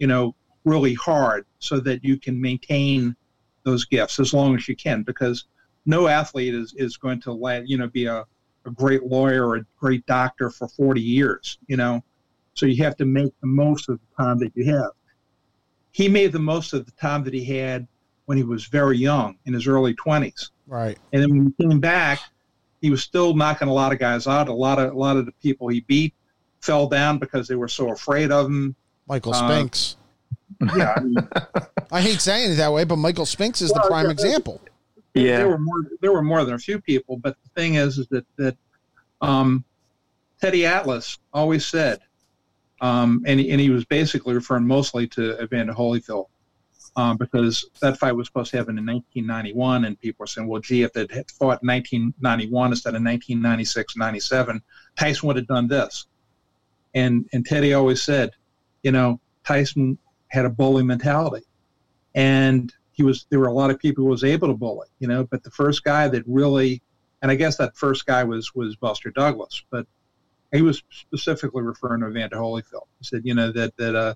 [0.00, 3.14] you know, really hard so that you can maintain
[3.62, 5.44] those gifts as long as you can because
[5.86, 8.24] no athlete is, is going to let, you know, be a,
[8.66, 12.02] a great lawyer or a great doctor for 40 years, you know.
[12.54, 14.90] So you have to make the most of the time that you have.
[15.92, 17.86] He made the most of the time that he had
[18.26, 20.50] when he was very young in his early 20s.
[20.66, 20.98] Right.
[21.12, 22.20] And then when he came back,
[22.80, 24.48] he was still knocking a lot of guys out.
[24.48, 26.14] A lot of a lot of the people he beat
[26.60, 28.74] fell down because they were so afraid of him.
[29.06, 29.96] Michael uh, Spinks.
[30.62, 31.16] Uh, yeah, I, mean,
[31.92, 34.60] I, hate saying it that way, but Michael Spinks is well, the prime there, example.
[35.14, 35.86] Yeah, there were more.
[36.00, 38.56] There were more than a few people, but the thing is, is that that
[39.20, 39.64] um,
[40.40, 42.00] Teddy Atlas always said,
[42.80, 46.26] um, and he, and he was basically referring mostly to Evander Holyfield.
[47.00, 50.60] Um, because that fight was supposed to happen in 1991, and people were saying, well,
[50.60, 54.60] gee, if had fought in 1991 instead of 1996, 97,
[54.98, 56.06] Tyson would have done this.
[56.94, 58.32] And and Teddy always said,
[58.82, 59.96] you know, Tyson
[60.28, 61.46] had a bully mentality,
[62.14, 65.08] and he was there were a lot of people who was able to bully, you
[65.08, 65.24] know.
[65.24, 66.82] But the first guy that really,
[67.22, 69.86] and I guess that first guy was was Buster Douglas, but
[70.52, 72.88] he was specifically referring to Evander Holyfield.
[72.98, 74.14] He said, you know, that that uh,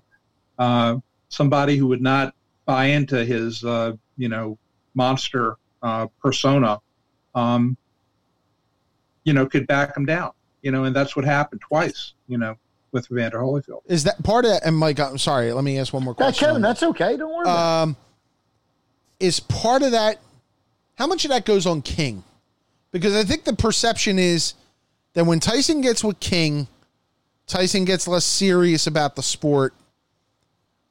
[0.59, 0.97] uh,
[1.29, 2.35] somebody who would not
[2.65, 4.57] buy into his uh, you know
[4.93, 6.79] monster uh, persona,
[7.33, 7.77] um,
[9.23, 10.31] you know, could back him down.
[10.61, 12.13] You know, and that's what happened twice.
[12.27, 12.55] You know,
[12.91, 13.81] with Evander Holyfield.
[13.85, 14.65] Is that part of that?
[14.65, 15.51] And Mike, I'm sorry.
[15.51, 16.43] Let me ask one more question.
[16.43, 17.17] Yeah, Kevin, that's okay.
[17.17, 17.47] Don't worry.
[17.47, 17.95] Um,
[19.19, 20.19] is part of that?
[20.95, 22.23] How much of that goes on King?
[22.91, 24.53] Because I think the perception is
[25.13, 26.67] that when Tyson gets with King,
[27.47, 29.73] Tyson gets less serious about the sport.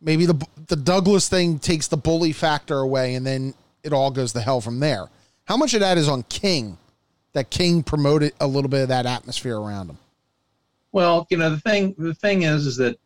[0.05, 4.33] Maybe the the Douglas thing takes the bully factor away, and then it all goes
[4.35, 5.09] to hell from there.
[5.47, 6.79] How much of that is on King?
[7.33, 9.99] That King promoted a little bit of that atmosphere around him.
[10.93, 12.97] Well, you know, the thing the thing is is that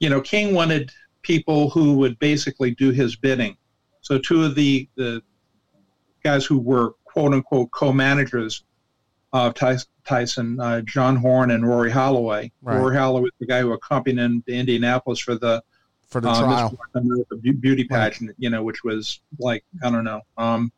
[0.00, 0.90] you know, King wanted
[1.22, 3.56] people who would basically do his bidding.
[4.00, 5.22] So two of the the
[6.24, 8.64] guys who were quote unquote co-managers
[9.32, 12.50] of Tyson, uh, John Horne and Rory Holloway.
[12.62, 12.78] Right.
[12.78, 15.62] Rory Holloway was the guy who accompanied him to Indianapolis for the
[16.08, 16.78] for the uh, trial
[17.60, 18.36] beauty pageant, right.
[18.38, 20.72] you know, which was like I don't know, um,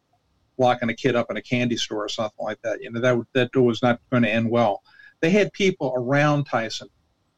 [0.58, 2.82] locking a kid up in a candy store or something like that.
[2.82, 4.82] You know, that that was not going to end well.
[5.20, 6.88] They had people around Tyson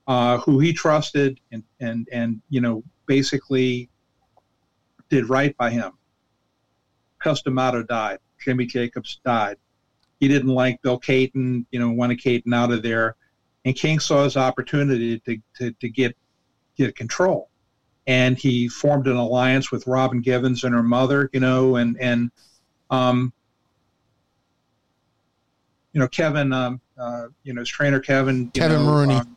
[0.07, 3.88] uh, who he trusted and and and you know basically
[5.09, 5.92] did right by him.
[7.22, 8.18] Cus D'Amato died.
[8.38, 9.57] Jimmy Jacobs died.
[10.24, 13.14] He didn't like Bill Cayton, you know, wanted Cayton out of there.
[13.66, 16.16] And King saw his opportunity to, to, to get
[16.78, 17.50] get control.
[18.06, 22.30] And he formed an alliance with Robin Givens and her mother, you know, and and
[22.88, 23.34] um,
[25.92, 29.16] you know, Kevin, um, uh, you know, his trainer Kevin, Kevin know, Rooney.
[29.16, 29.37] Um,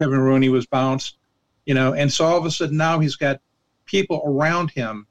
[0.00, 1.18] Kevin Rooney was bounced,
[1.66, 3.38] you know, and so all of a sudden now he's got
[3.84, 5.06] people around him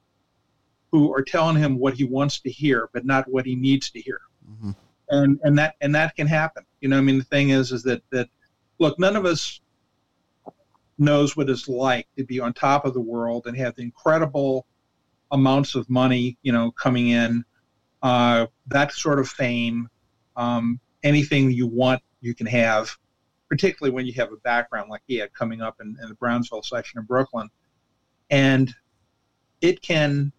[0.92, 4.02] who are telling him what he wants to hear, but not what he needs to
[4.02, 4.22] hear.
[4.52, 4.72] Mm-hmm.
[5.12, 6.64] And and that and that can happen.
[6.80, 8.28] You know, I mean, the thing is, is that that
[8.80, 9.62] look, none of us
[10.98, 14.66] knows what it's like to be on top of the world and have the incredible
[15.32, 17.44] amounts of money, you know, coming in,
[18.02, 19.88] uh, that sort of fame,
[20.36, 22.96] um, anything you want, you can have
[23.52, 26.64] particularly when you have a background like he had coming up in, in the Brownsville
[26.64, 27.50] section of Brooklyn.
[28.30, 28.74] And
[29.60, 30.32] it can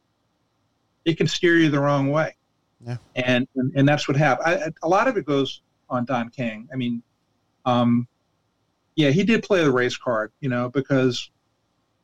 [1.04, 2.34] it can steer you the wrong way.
[2.86, 2.96] Yeah.
[3.14, 4.48] And, and, and that's what happened.
[4.48, 6.68] I, a lot of it goes on Don King.
[6.72, 7.02] I mean,
[7.64, 8.08] um,
[8.96, 11.30] yeah, he did play the race card, you know, because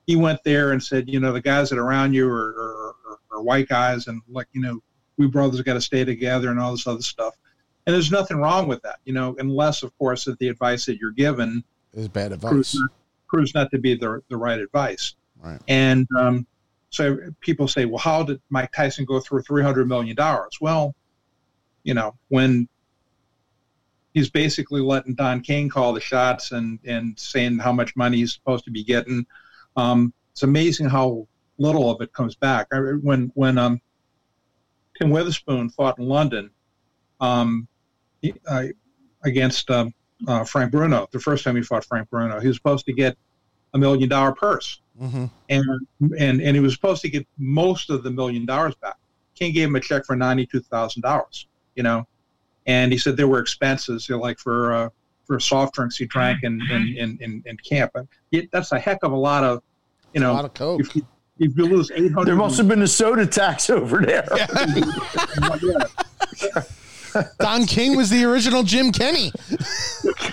[0.06, 2.94] he went there and said, you know, the guys that are around you are, are,
[3.06, 4.80] are, are white guys and like, you know,
[5.16, 7.34] we brothers got to stay together and all this other stuff.
[7.86, 10.98] And there's nothing wrong with that, you know, unless, of course, that the advice that
[10.98, 12.50] you're given is bad advice.
[12.50, 12.90] Proves not,
[13.26, 15.14] proves not to be the, the right advice.
[15.42, 15.60] Right.
[15.68, 16.46] And um,
[16.90, 20.16] so people say, well, how did Mike Tyson go through $300 million?
[20.60, 20.94] Well,
[21.82, 22.68] you know, when
[24.14, 28.34] he's basically letting Don King call the shots and, and saying how much money he's
[28.34, 29.26] supposed to be getting,
[29.76, 31.26] um, it's amazing how
[31.58, 32.68] little of it comes back.
[32.72, 33.80] I, when when um,
[34.98, 36.50] Tim Witherspoon fought in London,
[37.20, 37.68] um,
[38.46, 38.64] uh,
[39.24, 39.94] against um,
[40.26, 41.08] uh, Frank Bruno.
[41.12, 43.16] The first time he fought Frank Bruno, he was supposed to get
[43.74, 45.26] a million dollar purse, mm-hmm.
[45.48, 45.64] and
[46.18, 48.96] and and he was supposed to get most of the million dollars back.
[49.34, 51.46] King gave him a check for ninety two thousand dollars.
[51.74, 52.06] You know,
[52.66, 54.88] and he said there were expenses, you know, like for uh,
[55.26, 57.92] for soft drinks he drank in in, in, in, in camp.
[57.94, 58.08] And
[58.52, 59.62] that's a heck of a lot of,
[60.12, 60.80] you know, a lot of coke.
[60.80, 61.06] If you,
[61.38, 64.26] if you lose eight hundred, there must have been a soda tax over there.
[66.42, 66.62] Yeah.
[67.40, 69.32] Don King was the original Jim Kenney.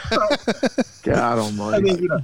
[1.03, 1.77] God almighty.
[1.77, 2.19] I mean, you know,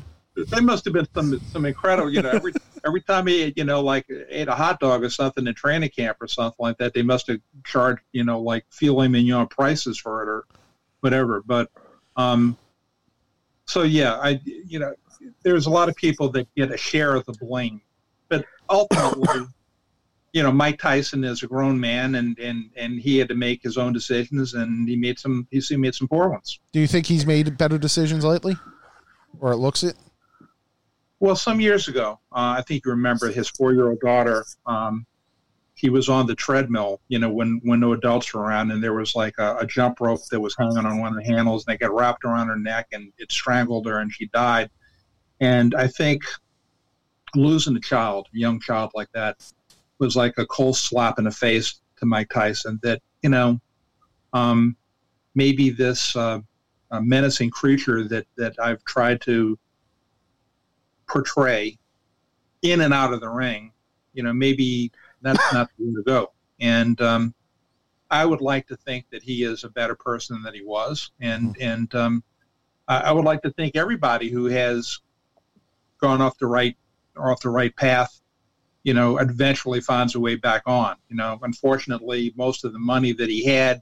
[0.47, 2.53] there must have been some some incredible, you know, every
[2.85, 6.17] every time he, you know, like ate a hot dog or something in training camp
[6.21, 10.23] or something like that, they must have charged, you know, like filet mignon prices for
[10.23, 10.45] it or
[11.01, 11.41] whatever.
[11.45, 11.69] But,
[12.15, 12.57] um,
[13.65, 14.93] so yeah, I, you know,
[15.43, 17.81] there's a lot of people that get a share of the blame,
[18.29, 19.45] but ultimately
[20.33, 23.61] you know, Mike Tyson is a grown man, and and and he had to make
[23.61, 26.59] his own decisions, and he made some he made some poor ones.
[26.71, 28.55] Do you think he's made better decisions lately,
[29.39, 29.97] or it looks it?
[31.21, 34.43] Well, some years ago, uh, I think you remember his four-year-old daughter.
[34.65, 35.05] Um,
[35.75, 38.95] he was on the treadmill, you know, when when no adults were around, and there
[38.95, 41.73] was like a, a jump rope that was hanging on one of the handles, and
[41.73, 44.71] they got wrapped around her neck, and it strangled her, and she died.
[45.39, 46.23] And I think
[47.35, 49.37] losing a child, a young child like that,
[49.99, 53.61] was like a cold slap in the face to Mike Tyson that, you know,
[54.33, 54.75] um,
[55.35, 56.39] maybe this uh,
[56.91, 59.59] menacing creature that, that I've tried to
[61.11, 61.77] portray
[62.61, 63.71] in and out of the ring,
[64.13, 66.31] you know, maybe that's not the way to go.
[66.59, 67.33] And um,
[68.09, 71.11] I would like to think that he is a better person than he was.
[71.19, 71.63] And, mm-hmm.
[71.63, 72.23] and um,
[72.87, 74.99] I, I would like to think everybody who has
[75.99, 76.77] gone off the right
[77.15, 78.21] or off the right path
[78.83, 80.95] you know, eventually finds a way back on.
[81.09, 83.81] You know, unfortunately, most of the money that he had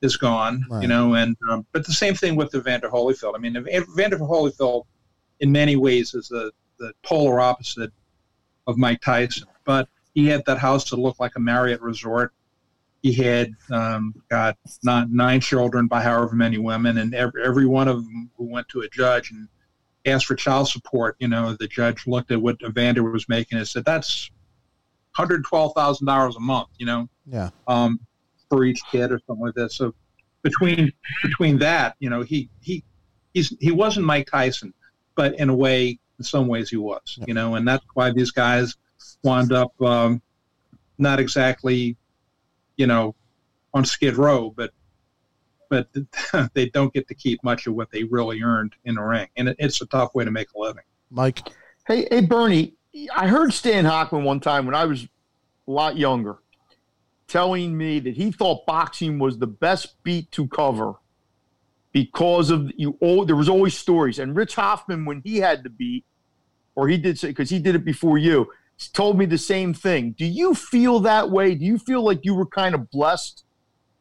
[0.00, 0.64] is gone.
[0.70, 0.82] Right.
[0.82, 3.34] You know, and um, but the same thing with the Evander Holyfield.
[3.34, 4.84] I mean, Evander Holyfield,
[5.40, 7.90] in many ways, is the the polar opposite
[8.66, 9.48] of Mike Tyson.
[9.64, 12.32] But he had that house that looked like a Marriott resort.
[13.02, 17.88] He had um, got not nine children by however many women, and every, every one
[17.88, 19.48] of them who went to a judge and
[20.06, 23.68] asked for child support, you know, the judge looked at what Evander was making and
[23.68, 24.30] said, that's
[25.16, 28.00] $112,000 a month, you know, yeah, um,
[28.48, 29.72] for each kid or something like that.
[29.72, 29.94] So
[30.42, 32.84] between, between that, you know, he, he,
[33.34, 34.72] he's, he wasn't Mike Tyson,
[35.16, 38.30] but in a way in some ways he was, you know, and that's why these
[38.30, 38.76] guys
[39.24, 40.22] wound up um,
[40.98, 41.96] not exactly,
[42.76, 43.14] you know,
[43.74, 44.70] on Skid Row, but
[45.68, 45.88] but
[46.54, 49.48] they don't get to keep much of what they really earned in the ring, and
[49.48, 50.84] it, it's a tough way to make a living.
[51.10, 51.48] Mike,
[51.86, 52.74] hey, hey, Bernie,
[53.14, 56.38] I heard Stan Hochman one time when I was a lot younger,
[57.26, 60.94] telling me that he thought boxing was the best beat to cover
[61.96, 62.98] because of you.
[63.00, 66.04] Oh, there was always stories, and Rich Hoffman when he had the beat,
[66.74, 68.52] or he did say, because he did it before you,
[68.92, 70.12] told me the same thing.
[70.18, 71.54] Do you feel that way?
[71.54, 73.46] Do you feel like you were kind of blessed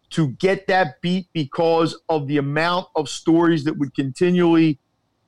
[0.10, 4.78] to get that beat because of the amount of stories that would continually?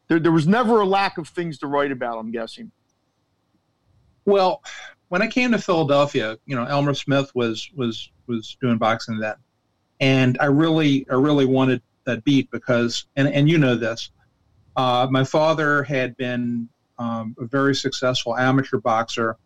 [0.10, 2.18] There, there was never a lack of things to write about.
[2.18, 2.74] I'm guessing.
[4.26, 4.62] Well,
[5.08, 9.36] when I came to Philadelphia, you know, Elmer Smith was was was doing boxing then,
[10.02, 14.10] and I really I really wanted that beat because and and you know this,
[14.76, 16.68] uh, my father had been
[16.98, 19.38] um, a very successful amateur boxer,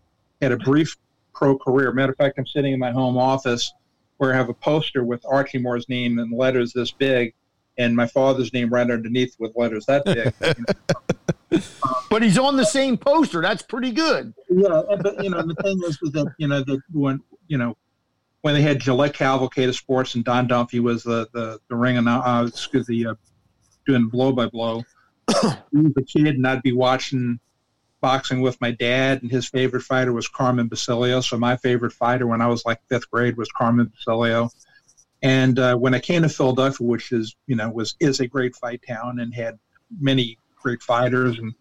[0.42, 0.96] had a brief
[1.34, 1.92] pro career.
[1.92, 3.74] Matter of fact, I'm sitting in my home office
[4.18, 7.34] where I have a poster with Archie Moore's name in letters this big,
[7.78, 11.62] and my father's name right underneath with letters that big.
[12.10, 13.42] but he's on the same poster.
[13.42, 14.34] That's pretty good.
[14.50, 17.76] Yeah, but you know the thing is, is that you know that when you know
[18.42, 21.98] when they had Gillette Cavalcade of Sports and Don Dunphy was the the, the ring
[21.98, 23.16] and uh, excuse the uh,
[23.86, 24.84] doing blow by blow.
[25.30, 27.40] I was a kid and I'd be watching
[28.02, 31.22] boxing with my dad, and his favorite fighter was Carmen Basilio.
[31.22, 34.50] So my favorite fighter when I was like fifth grade was Carmen Basilio.
[35.22, 38.56] And uh, when I came to Philadelphia, which is you know was is a great
[38.56, 39.60] fight town and had
[40.00, 41.54] many great fighters, and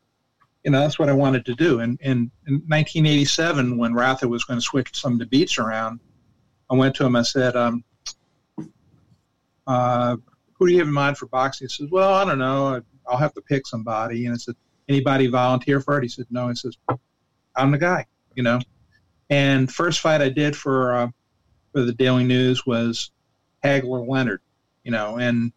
[0.65, 1.81] you know that's what I wanted to do.
[1.81, 6.01] And, and in 1987, when Rathet was going to switch some of the beats around,
[6.71, 7.17] I went to him.
[7.17, 7.85] I said, um,
[9.67, 10.17] uh,
[10.53, 12.81] "Who do you have in mind for boxing?" He says, "Well, I don't know.
[13.09, 14.55] I'll have to pick somebody." And I said,
[14.89, 16.77] "Anybody volunteer for it?" He said, "No." He says,
[17.57, 18.07] "I'm the guy,"
[18.37, 18.61] you know.
[19.31, 21.09] And first fight I did for uh,
[21.73, 23.11] for the Daily News was
[23.65, 24.41] Hagler Leonard,
[24.85, 25.53] you know, and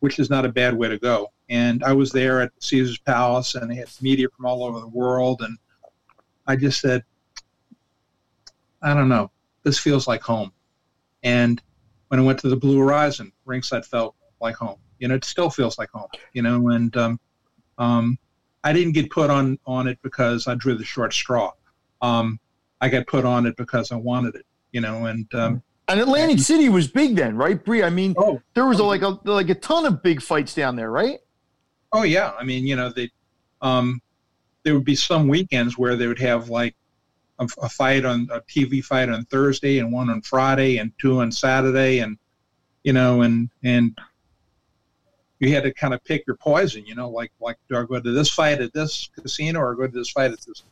[0.00, 1.30] which is not a bad way to go.
[1.50, 4.88] And I was there at Caesar's Palace, and they had media from all over the
[4.88, 5.58] world, and
[6.46, 7.04] I just said,
[8.82, 9.30] I don't know
[9.68, 10.50] this feels like home.
[11.22, 11.60] And
[12.08, 14.78] when I went to the Blue Horizon, ringside felt like home.
[14.98, 16.08] You know, it still feels like home.
[16.32, 17.20] You know, and um,
[17.76, 18.18] um,
[18.64, 21.52] I didn't get put on on it because I drew the short straw.
[22.00, 22.40] Um,
[22.80, 24.46] I got put on it because I wanted it.
[24.72, 27.82] You know, and um, and Atlantic City was big then, right, Bree?
[27.82, 30.76] I mean, oh, there was a, like a like a ton of big fights down
[30.76, 31.18] there, right?
[31.92, 33.10] Oh yeah, I mean, you know, they
[33.60, 34.00] um,
[34.62, 36.74] there would be some weekends where they would have like
[37.38, 41.20] a, a, fight on a TV fight on Thursday and one on Friday and two
[41.20, 42.18] on Saturday and
[42.82, 43.96] you know and and
[45.38, 48.00] you had to kind of pick your poison you know like like do I go
[48.00, 50.64] to this fight at this casino or go to this fight at this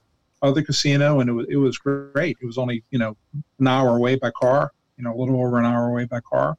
[0.42, 1.20] other casino?
[1.20, 2.36] And it was it was great.
[2.40, 3.16] It was only you know
[3.58, 6.56] an hour away by car you know a little over an hour away by car.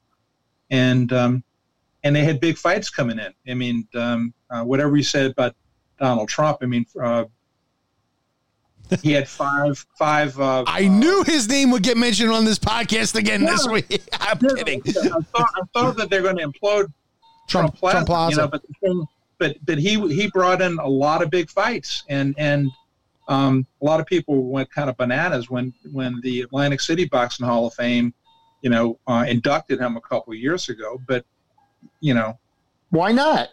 [0.69, 1.43] And um
[2.03, 3.33] and they had big fights coming in.
[3.49, 5.55] I mean um, uh, whatever you said about
[5.99, 7.25] Donald Trump I mean uh,
[9.01, 10.39] he had five five.
[10.39, 14.03] Uh, I knew his name would get mentioned on this podcast again yeah, this week.
[14.19, 14.81] I'm kidding.
[14.85, 16.91] I thought, I thought that they're going to implode
[17.47, 18.31] Trump, Trump Plaza, Trump Plaza.
[18.31, 19.05] You know, but, thing,
[19.37, 22.69] but but he he brought in a lot of big fights, and and
[23.27, 27.45] um, a lot of people went kind of bananas when when the Atlantic City Boxing
[27.45, 28.13] Hall of Fame,
[28.61, 31.01] you know, uh, inducted him a couple of years ago.
[31.07, 31.25] But
[31.99, 32.37] you know,
[32.89, 33.49] why not?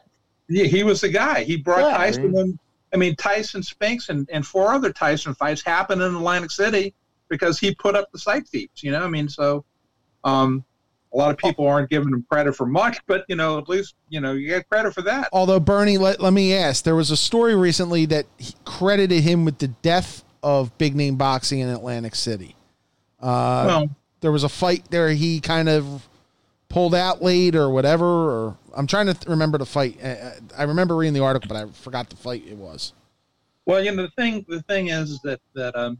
[0.48, 1.44] Yeah, he was the guy.
[1.44, 2.58] He brought yeah, Tyson I mean,
[2.94, 6.94] I mean, Tyson Spinks and, and four other Tyson fights happened in Atlantic City
[7.28, 8.68] because he put up the site fees.
[8.76, 9.64] You know, I mean, so
[10.22, 10.64] um,
[11.12, 13.96] a lot of people aren't giving him credit for much, but you know, at least
[14.08, 15.28] you know you get credit for that.
[15.32, 18.26] Although Bernie, let, let me ask, there was a story recently that
[18.64, 22.54] credited him with the death of big name boxing in Atlantic City.
[23.20, 23.90] Uh, well,
[24.20, 25.10] there was a fight there.
[25.10, 26.08] He kind of
[26.74, 29.96] pulled out late or whatever, or I'm trying to th- remember the fight.
[30.58, 32.92] I remember reading the article, but I forgot the fight it was.
[33.64, 34.44] Well, you know the thing.
[34.48, 35.98] The thing is that that um,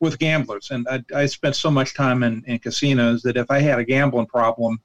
[0.00, 3.60] with gamblers, and I, I spent so much time in, in casinos that if I
[3.60, 4.80] had a gambling problem,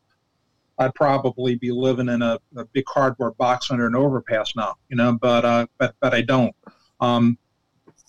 [0.77, 4.75] I'd probably be living in a, a big cardboard box under an overpass now.
[4.89, 6.55] You know, but uh, but but I don't.
[7.01, 7.39] Um,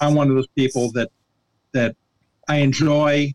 [0.03, 1.09] I'm one of those people that
[1.72, 1.97] that
[2.47, 3.32] I enjoy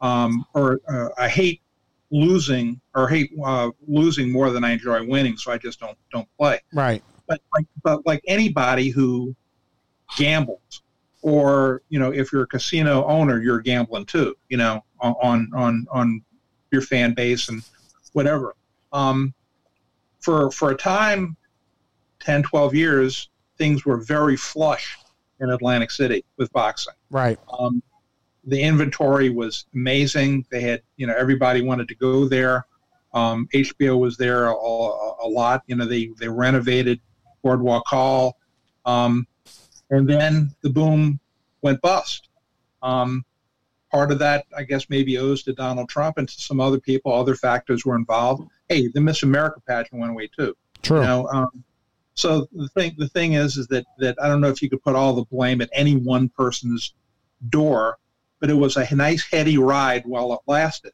[0.00, 1.62] um, or uh, I hate
[2.10, 6.28] losing or hate uh, losing more than I enjoy winning, so I just don't don't
[6.38, 6.60] play.
[6.72, 7.02] Right.
[7.26, 9.34] But like but like anybody who
[10.16, 10.82] gambles,
[11.22, 14.34] or you know, if you're a casino owner, you're gambling too.
[14.48, 16.22] You know, on on on
[16.70, 17.62] your fan base and
[18.12, 18.54] whatever.
[18.92, 19.34] Um,
[20.20, 21.36] for for a time,
[22.20, 24.98] 10, 12 years, things were very flush
[25.40, 26.94] in Atlantic City with boxing.
[27.10, 27.38] Right.
[27.58, 27.82] Um,
[28.48, 30.46] the inventory was amazing.
[30.50, 32.66] They had, you know, everybody wanted to go there.
[33.12, 35.62] Um, HBO was there a, a, lot.
[35.66, 37.00] You know, they they renovated
[37.42, 38.38] Boardwalk Hall,
[38.84, 39.26] um,
[39.90, 41.20] and then the boom
[41.62, 42.28] went bust.
[42.82, 43.24] Um,
[43.90, 47.12] part of that, I guess, maybe owes to Donald Trump and to some other people.
[47.12, 48.48] Other factors were involved.
[48.68, 50.56] Hey, the Miss America pageant went away too.
[50.82, 51.00] True.
[51.00, 51.64] You know, um,
[52.14, 54.82] so the thing the thing is is that that I don't know if you could
[54.82, 56.94] put all the blame at any one person's
[57.48, 57.98] door,
[58.40, 60.92] but it was a nice heady ride while it lasted.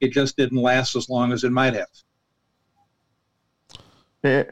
[0.00, 1.86] It just didn't last as long as it might have.
[4.22, 4.44] Yeah.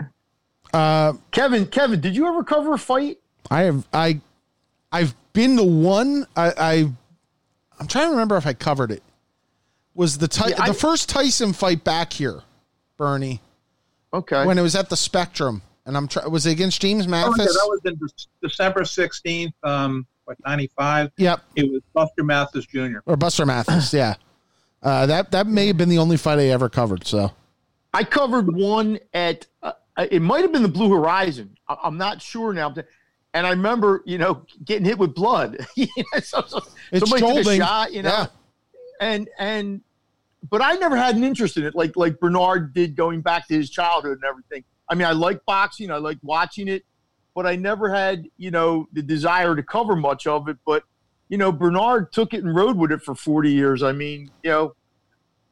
[0.73, 3.19] Uh, Kevin, Kevin, did you ever cover a fight?
[3.51, 4.21] I have I
[4.93, 6.73] I've been the one I, I
[7.79, 9.03] I'm trying to remember if I covered it.
[9.95, 12.43] Was the Ty- Yeah, I- the first Tyson fight back here,
[12.97, 13.41] Bernie,
[14.15, 14.47] Okay.
[14.47, 16.31] when it was at the Spectrum, and I'm trying.
[16.31, 17.55] Was it against James Oh, yeah, Mathis?
[17.55, 21.11] that was in De- December sixteenth, um, what ninety five.
[21.17, 22.99] yep, It was Buster Mathis Jr.
[23.07, 23.93] or Buster Mathis.
[23.93, 24.15] yeah,
[24.83, 27.05] uh, that that may have been the only fight I ever covered.
[27.07, 27.33] So
[27.93, 29.73] I covered one at uh,
[30.11, 31.57] it might have been the Blue Horizon.
[31.69, 32.73] I, I'm not sure now.
[33.33, 35.65] And I remember, you know, getting hit with blood.
[35.77, 36.61] You know, so, so
[36.93, 37.61] it's somebody took a jolting.
[37.61, 38.27] shot, you know, Yeah.
[39.01, 39.81] and and
[40.49, 43.55] but I never had an interest in it, like like Bernard did, going back to
[43.55, 44.63] his childhood and everything.
[44.89, 46.85] I mean, I like boxing, I like watching it,
[47.35, 50.57] but I never had, you know, the desire to cover much of it.
[50.67, 50.85] But
[51.29, 53.83] you know, Bernard took it and rode with it for 40 years.
[53.83, 54.75] I mean, you know,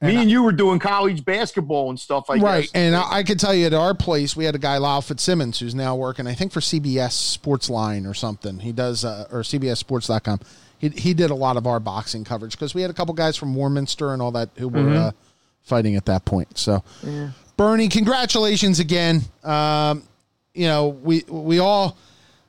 [0.00, 2.30] me And and you were doing college basketball and stuff.
[2.30, 2.62] I right.
[2.62, 2.72] guess.
[2.72, 5.58] And I, I could tell you at our place, we had a guy, Lyle Fitzsimmons,
[5.58, 8.60] who's now working, I think, for CBS Sports Line or something.
[8.60, 10.40] He does, uh, or CBSSports.com.
[10.78, 13.36] He, he did a lot of our boxing coverage because we had a couple guys
[13.36, 15.10] from Warminster and all that who were uh,
[15.62, 16.56] fighting at that point.
[16.56, 16.84] So,
[17.56, 19.22] Bernie, congratulations again.
[19.42, 20.04] Um,
[20.54, 21.96] you know, we we all,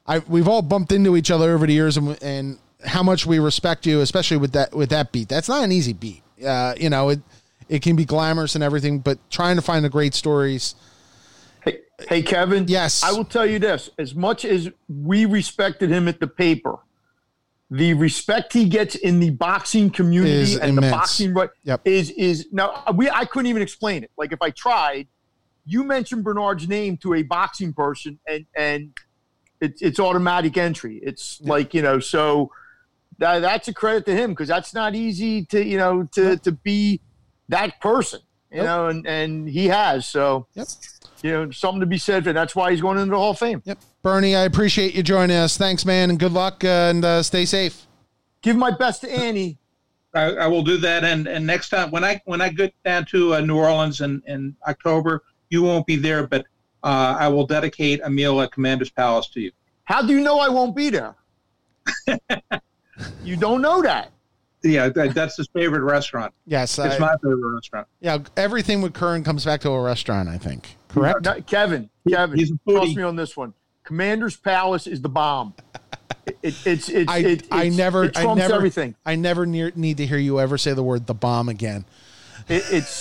[0.08, 3.40] I we've all bumped into each other over the years, and and how much we
[3.40, 5.30] respect you, especially with that with that beat.
[5.30, 6.24] That's not an easy beat.
[6.46, 7.20] Uh, you know, it
[7.68, 10.76] it can be glamorous and everything, but trying to find the great stories.
[11.64, 12.66] Hey, hey, Kevin.
[12.68, 13.04] Yes.
[13.04, 16.80] I will tell you this: as much as we respected him at the paper,
[17.70, 21.82] the respect he gets in the boxing community and the boxing right Yep.
[21.86, 24.12] is is now we I couldn't even explain it.
[24.18, 25.08] Like if I tried,
[25.70, 28.92] you mentioned Bernard's name to a boxing person, and and
[29.62, 31.00] it's it's automatic entry.
[31.04, 32.52] It's like you know so.
[33.20, 36.54] That, that's a credit to him because that's not easy to you know to to
[36.54, 37.02] be
[37.50, 38.66] that person you Nope.
[38.66, 40.68] know and and he has so Yep.
[41.22, 42.32] you know, something to be said for.
[42.32, 43.62] That's why he's going into the Hall of Fame.
[43.66, 43.78] Yep.
[44.04, 45.58] Bernie, I appreciate you joining us.
[45.58, 47.86] Thanks, man, and good luck uh, and uh, stay safe.
[48.42, 49.58] Give my best to Annie.
[50.14, 51.04] I, I will do that.
[51.04, 54.24] And, and next time when I when I get down to uh, New Orleans in,
[54.28, 56.46] in October, you won't be there, but
[56.84, 59.52] uh, I will dedicate a meal at Commander's Palace to you.
[59.84, 61.16] How do you know I won't be there?
[63.24, 64.12] you don't know that.
[64.62, 66.34] Yeah, that, that's his favorite restaurant.
[66.46, 66.78] Yes.
[66.78, 67.88] It's I- my favorite restaurant.
[68.02, 68.20] yeah.
[68.38, 70.76] Everything with Curran comes back to a restaurant, I think.
[70.90, 71.24] Correct.
[71.24, 73.54] No, Kevin, Kevin, He's a trust me on this one.
[73.84, 75.54] Commander's Palace is the bomb.
[76.26, 78.96] It, it, it's it's I, it, I never, it I never, everything.
[79.06, 81.86] I never near, need to hear you ever say the word the bomb again.
[82.48, 82.92] It, it's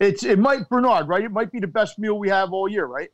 [0.00, 1.24] it's it might Bernard right.
[1.24, 3.10] It might be the best meal we have all year, right?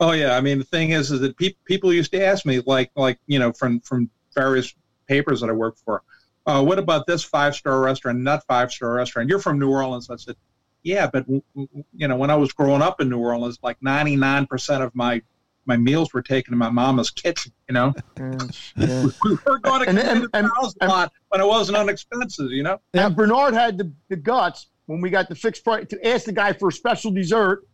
[0.00, 2.60] Oh yeah, I mean the thing is, is that pe- people used to ask me
[2.66, 4.74] like like you know from from various
[5.06, 6.02] papers that I work for,
[6.46, 9.28] uh, what about this five star restaurant, not five star restaurant?
[9.28, 10.10] You're from New Orleans.
[10.10, 10.34] I said,
[10.82, 13.76] yeah, but w- w- you know when I was growing up in New Orleans, like
[13.82, 15.22] 99 percent of my
[15.66, 17.52] my meals were taken in my mama's kitchen.
[17.68, 18.36] You know, Yeah.
[19.24, 22.50] we were going to And- Commander's and- Palace and- lot when it wasn't on expenses.
[22.50, 26.06] You know, And Bernard had the, the guts when we got the fixed price to
[26.06, 27.64] ask the guy for a special dessert,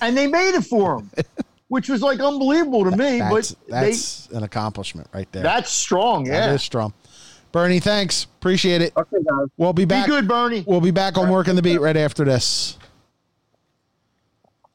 [0.00, 1.10] and they made it for him,
[1.68, 3.18] which was like unbelievable to me.
[3.18, 5.42] That's but they, that's an accomplishment right there.
[5.42, 6.26] that's strong.
[6.26, 6.52] Yeah.
[6.52, 6.92] is strong.
[7.52, 8.24] Bernie, thanks.
[8.24, 8.92] Appreciate it.
[8.96, 9.48] okay, guys.
[9.56, 10.06] We'll be back.
[10.06, 10.20] Be back.
[10.20, 10.62] good, Bernie.
[10.66, 12.78] We'll be back on working the beat right after this.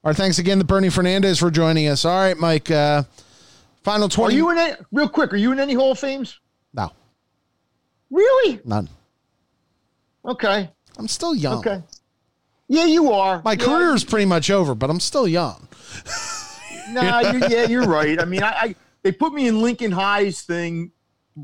[0.03, 2.05] Our thanks again to Bernie Fernandez for joining us.
[2.05, 2.69] All right, Mike.
[2.69, 3.03] Uh,
[3.83, 5.33] final Are you in any, real quick?
[5.33, 6.39] Are you in any Hall of Fames?
[6.73, 6.91] no,
[8.11, 8.59] Really?
[8.65, 8.87] none.
[10.23, 10.69] Okay.
[10.97, 11.59] I'm still young.
[11.59, 11.81] Okay.
[12.67, 13.41] Yeah, you are.
[13.43, 15.67] My yeah, career is pretty much over, but I'm still young.
[16.89, 18.19] Nah, you yeah, you're right.
[18.21, 20.91] I mean, I, I they put me in Lincoln High's thing,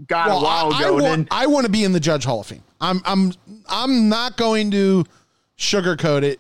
[0.08, 0.94] God, a while I, I ago.
[0.98, 2.64] and want, I want to be in the Judge Hall of Fame.
[2.80, 3.34] I'm I'm
[3.68, 5.04] I'm not going to
[5.58, 6.40] sugarcoat it.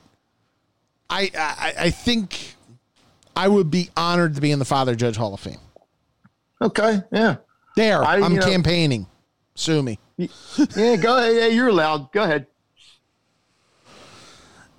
[1.10, 2.56] I I, I think
[3.36, 5.60] I would be honored to be in the Father Judge Hall of Fame.
[6.62, 7.38] okay, yeah,
[7.76, 9.08] There, I- I, am you know- campaigning.
[9.56, 10.00] Sue me.
[10.18, 10.96] yeah.
[10.96, 11.36] Go ahead.
[11.36, 12.12] Yeah, you're allowed.
[12.14, 12.48] Go ahead.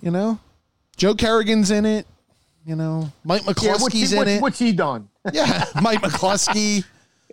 [0.03, 0.37] You know,
[0.97, 2.05] Joe Kerrigan's in it.
[2.65, 4.41] You know, Mike Yeah, what's, McCluskey's he, in it.
[4.41, 5.09] what's he done?
[5.33, 6.83] Yeah, Mike McCluskey.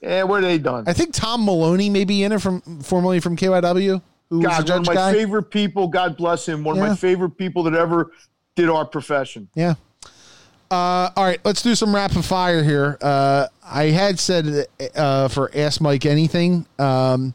[0.01, 0.85] Yeah, what are they done?
[0.87, 4.01] I think Tom Maloney may be in it from formerly from KYW,
[4.31, 5.13] who God, one of my guy.
[5.13, 5.89] favorite people.
[5.89, 6.63] God bless him.
[6.63, 8.13] One of my favorite people that ever
[8.55, 9.49] did our profession.
[9.57, 9.75] Yeah.
[10.71, 12.97] Uh, all right, let's do some rapid fire here.
[13.03, 16.65] Uh, I had said uh, for Ask Mike Anything.
[16.79, 17.35] Um,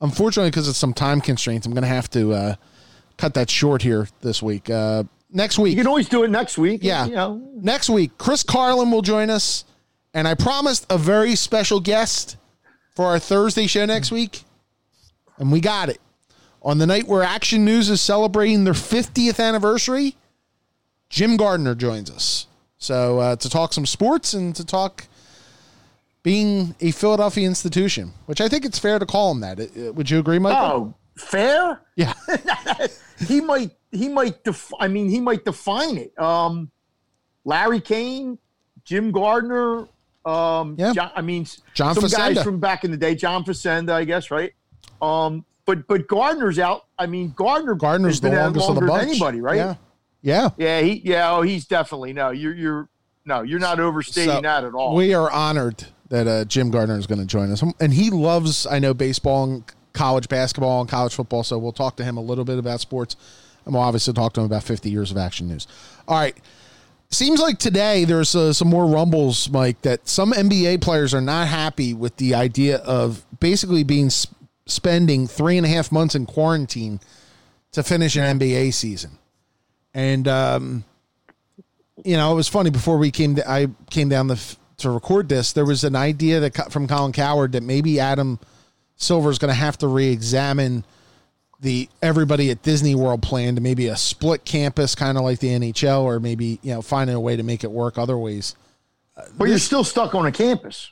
[0.00, 2.54] unfortunately, because of some time constraints, I'm going to have to uh,
[3.20, 4.70] cut that short here this week.
[4.70, 6.80] Uh, next week, You can always do it next week.
[6.82, 7.06] Yeah.
[7.06, 9.64] You know, next week, Chris Carlin will join us,
[10.14, 12.36] and I promised a very special guest
[12.96, 14.42] for our Thursday show next week,
[15.38, 16.00] and we got it.
[16.62, 20.16] On the night where Action News is celebrating their 50th anniversary,
[21.08, 22.46] Jim Gardner joins us.
[22.78, 25.06] So uh, to talk some sports and to talk
[26.22, 29.58] being a Philadelphia institution, which I think it's fair to call him that.
[29.60, 30.60] Uh, Would you agree, Michael?
[30.60, 31.80] oh, fair.
[31.96, 32.14] Yeah.
[33.26, 33.70] he might.
[33.92, 34.42] He might.
[34.44, 36.18] Def- I mean, he might define it.
[36.18, 36.70] Um,
[37.44, 38.38] Larry Kane,
[38.84, 39.86] Jim Gardner.
[40.24, 40.92] Um, Yeah.
[40.92, 42.34] John, I mean, John some Facenda.
[42.34, 43.14] guys from back in the day.
[43.14, 44.52] John Facenda, I guess, right?
[45.00, 46.86] Um, but but Gardner's out.
[46.98, 47.74] I mean, Gardner.
[47.74, 49.08] Gardner's the longest of the bunch.
[49.08, 49.56] Anybody, right?
[49.56, 49.74] Yeah.
[50.22, 50.50] Yeah.
[50.58, 52.30] Yeah, he yeah, oh, he's definitely no.
[52.30, 52.88] You're you're
[53.24, 54.94] no, you're not overstating So, that at all.
[54.94, 58.66] We are honored that uh, Jim Gardner is going to join us, and he loves,
[58.66, 61.42] I know, baseball and college basketball and college football.
[61.42, 63.16] So we'll talk to him a little bit about sports,
[63.64, 65.66] and we'll obviously talk to him about 50 years of action news.
[66.08, 66.36] All right.
[67.12, 71.48] Seems like today there's uh, some more rumbles, Mike, that some NBA players are not
[71.48, 74.28] happy with the idea of basically being s-
[74.66, 77.00] spending three and a half months in quarantine
[77.72, 79.18] to finish an NBA season.
[79.92, 80.84] And um,
[82.04, 83.36] you know, it was funny before we came.
[83.46, 85.52] I came down the f- to record this.
[85.52, 88.38] There was an idea that from Colin Cowherd that maybe Adam
[89.00, 90.84] Silver is going to have to re-examine
[91.60, 95.48] the everybody at Disney World plan to maybe a split campus, kind of like the
[95.48, 98.54] NHL, or maybe you know finding a way to make it work other ways.
[99.36, 100.90] but you're still stuck on a campus.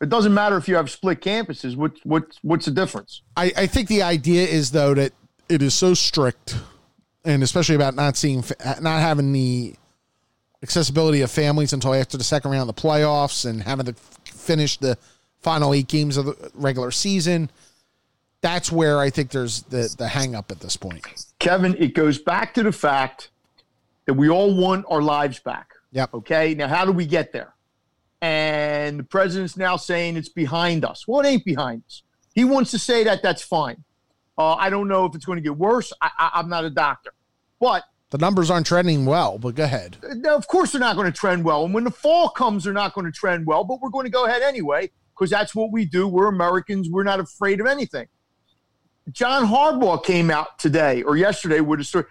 [0.00, 1.76] It doesn't matter if you have split campuses.
[1.76, 3.22] What what what's the difference?
[3.36, 5.12] I, I think the idea is though that
[5.48, 6.56] it is so strict,
[7.24, 8.44] and especially about not seeing,
[8.80, 9.74] not having the
[10.62, 14.76] accessibility of families until after the second round of the playoffs, and having to finish
[14.76, 14.98] the
[15.44, 17.50] final eight games of the regular season.
[18.40, 21.06] That's where I think there's the the hang up at this point.
[21.38, 23.30] Kevin, it goes back to the fact
[24.06, 25.70] that we all want our lives back.
[25.92, 26.14] Yep.
[26.14, 26.54] Okay.
[26.54, 27.54] Now, how do we get there?
[28.20, 31.06] And the president's now saying it's behind us.
[31.06, 32.02] Well, it ain't behind us.
[32.34, 33.22] He wants to say that.
[33.22, 33.84] That's fine.
[34.36, 35.92] Uh, I don't know if it's going to get worse.
[36.00, 37.12] I, I, I'm not a doctor,
[37.60, 39.98] but The numbers aren't trending well, but go ahead.
[40.16, 41.64] Now, of course, they're not going to trend well.
[41.64, 44.10] And when the fall comes, they're not going to trend well, but we're going to
[44.10, 46.08] go ahead anyway because that's what we do.
[46.08, 46.90] We're Americans.
[46.90, 48.06] We're not afraid of anything.
[49.10, 52.04] John Harbaugh came out today or yesterday with a story.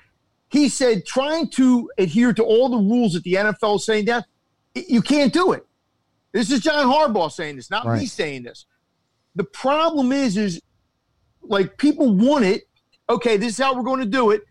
[0.49, 4.25] He said trying to adhere to all the rules that the NFL is saying that
[4.75, 5.65] you can't do it.
[6.31, 8.65] This is John Harbaugh saying this, not me saying this.
[9.35, 10.61] The problem is, is
[11.41, 12.63] like people want it.
[13.09, 14.41] Okay, this is how we're going to do it.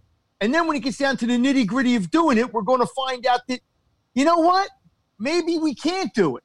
[0.40, 2.80] And then when it gets down to the nitty gritty of doing it, we're going
[2.80, 3.60] to find out that,
[4.14, 4.68] you know what?
[5.18, 6.44] Maybe we can't do it.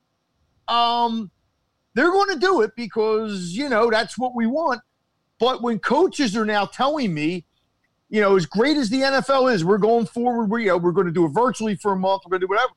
[0.68, 1.32] Um,
[1.98, 4.82] they're going to do it because, you know, that's what we want.
[5.40, 7.46] But when coaches are now telling me,
[8.10, 10.92] you know, as great as the NFL is, we're going forward, we, you know, we're
[10.92, 12.72] going to do it virtually for a month, we're going to do whatever,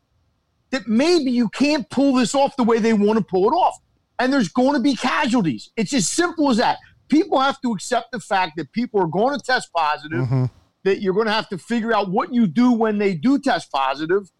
[0.70, 3.76] that maybe you can't pull this off the way they want to pull it off.
[4.18, 5.70] And there's going to be casualties.
[5.76, 6.78] It's as simple as that.
[7.08, 10.50] People have to accept the fact that people are going to test positive Mhm.
[10.84, 13.70] that you're going to have to figure out what you do when they do test
[13.70, 14.30] positive.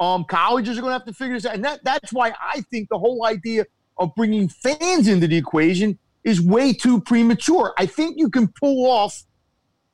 [0.00, 2.62] Um, colleges are going to have to figure this out, and that that's why I
[2.72, 3.64] think the whole idea
[3.98, 7.74] of bringing fans into the equation is way too premature.
[7.78, 9.24] I think you can pull off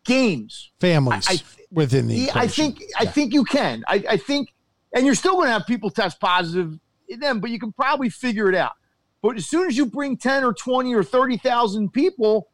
[0.05, 0.71] games.
[0.81, 2.15] Families I- I- within the.
[2.15, 2.73] Yeah, I equation.
[2.75, 3.85] think I think you can.
[3.87, 4.55] I, I think,
[4.95, 6.79] and you're still going to have people test positive
[7.09, 8.73] in them, but you can probably figure it out.
[9.23, 12.49] But as soon as you bring ten or twenty or thirty thousand people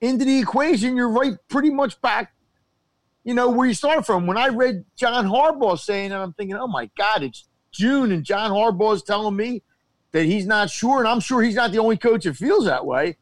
[0.00, 2.32] into the equation, you're right pretty much back.
[3.22, 4.26] You know where you started from.
[4.26, 8.24] When I read John Harbaugh saying, and I'm thinking, oh my God, it's June, and
[8.24, 9.62] John Harbaugh is telling me
[10.12, 12.84] that he's not sure, and I'm sure he's not the only coach that feels that
[12.84, 13.16] way.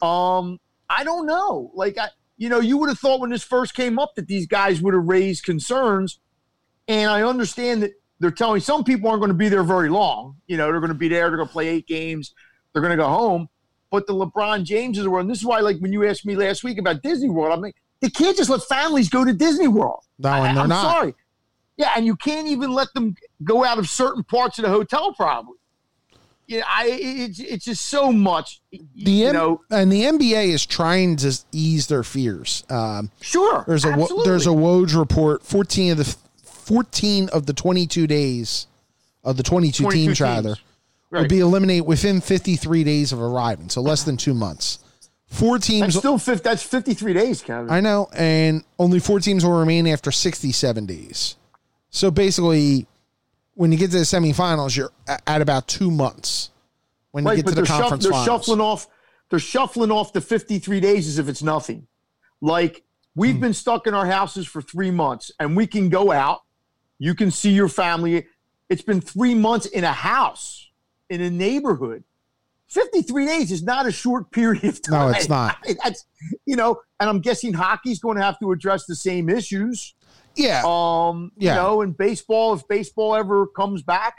[0.00, 0.58] Um,
[0.88, 1.70] I don't know.
[1.74, 4.46] Like I, you know, you would have thought when this first came up that these
[4.46, 6.20] guys would have raised concerns.
[6.88, 10.36] And I understand that they're telling some people aren't going to be there very long.
[10.46, 12.34] You know, they're going to be there, they're going to play eight games,
[12.72, 13.48] they're going to go home.
[13.90, 16.64] But the LeBron Jameses the and this is why, like when you asked me last
[16.64, 20.04] week about Disney World, I'm like, they can't just let families go to Disney World.
[20.18, 20.82] No, and they're I'm not.
[20.82, 21.14] sorry.
[21.76, 23.14] Yeah, and you can't even let them
[23.44, 25.56] go out of certain parts of the hotel, probably.
[26.50, 28.60] Yeah, I it's it's just so much.
[28.72, 32.64] The you M- know, and the NBA is trying to ease their fears.
[32.68, 33.62] Um, sure.
[33.68, 34.28] there's a absolutely.
[34.28, 35.44] there's a Woj report.
[35.44, 38.66] Fourteen of the 14 of the 22 days
[39.22, 40.20] of the 22, 22 teams, teams.
[40.20, 40.56] rather
[41.10, 41.20] Right.
[41.20, 44.78] would be eliminated within 53 days of arriving, so less than two months.
[45.26, 47.70] Four That's teams, still fif- that's 53 days, Kevin.
[47.70, 51.36] I know, and only four teams will remain after 67 days.
[51.90, 52.86] So basically,
[53.60, 54.90] when you get to the semifinals, you're
[55.26, 56.48] at about two months.
[57.10, 58.86] When you get to the they're, shuff- conference they're shuffling off.
[59.28, 61.86] They're shuffling off the 53 days as if it's nothing.
[62.40, 62.82] Like
[63.14, 63.40] we've Hmm.
[63.42, 66.40] been stuck in our houses for three months, and we can go out.
[66.98, 68.26] You can see your family.
[68.70, 70.70] It's been three months in a house
[71.10, 72.02] in a neighborhood.
[72.68, 75.10] 53 days is not a short period of time.
[75.10, 75.58] No, it's not.
[75.84, 76.06] That's
[76.46, 79.94] you know, and I'm guessing hockey's going to have to address the same issues.
[80.36, 81.54] Yeah, Um, Yeah.
[81.54, 84.14] you know, and baseball, if baseball ever comes back,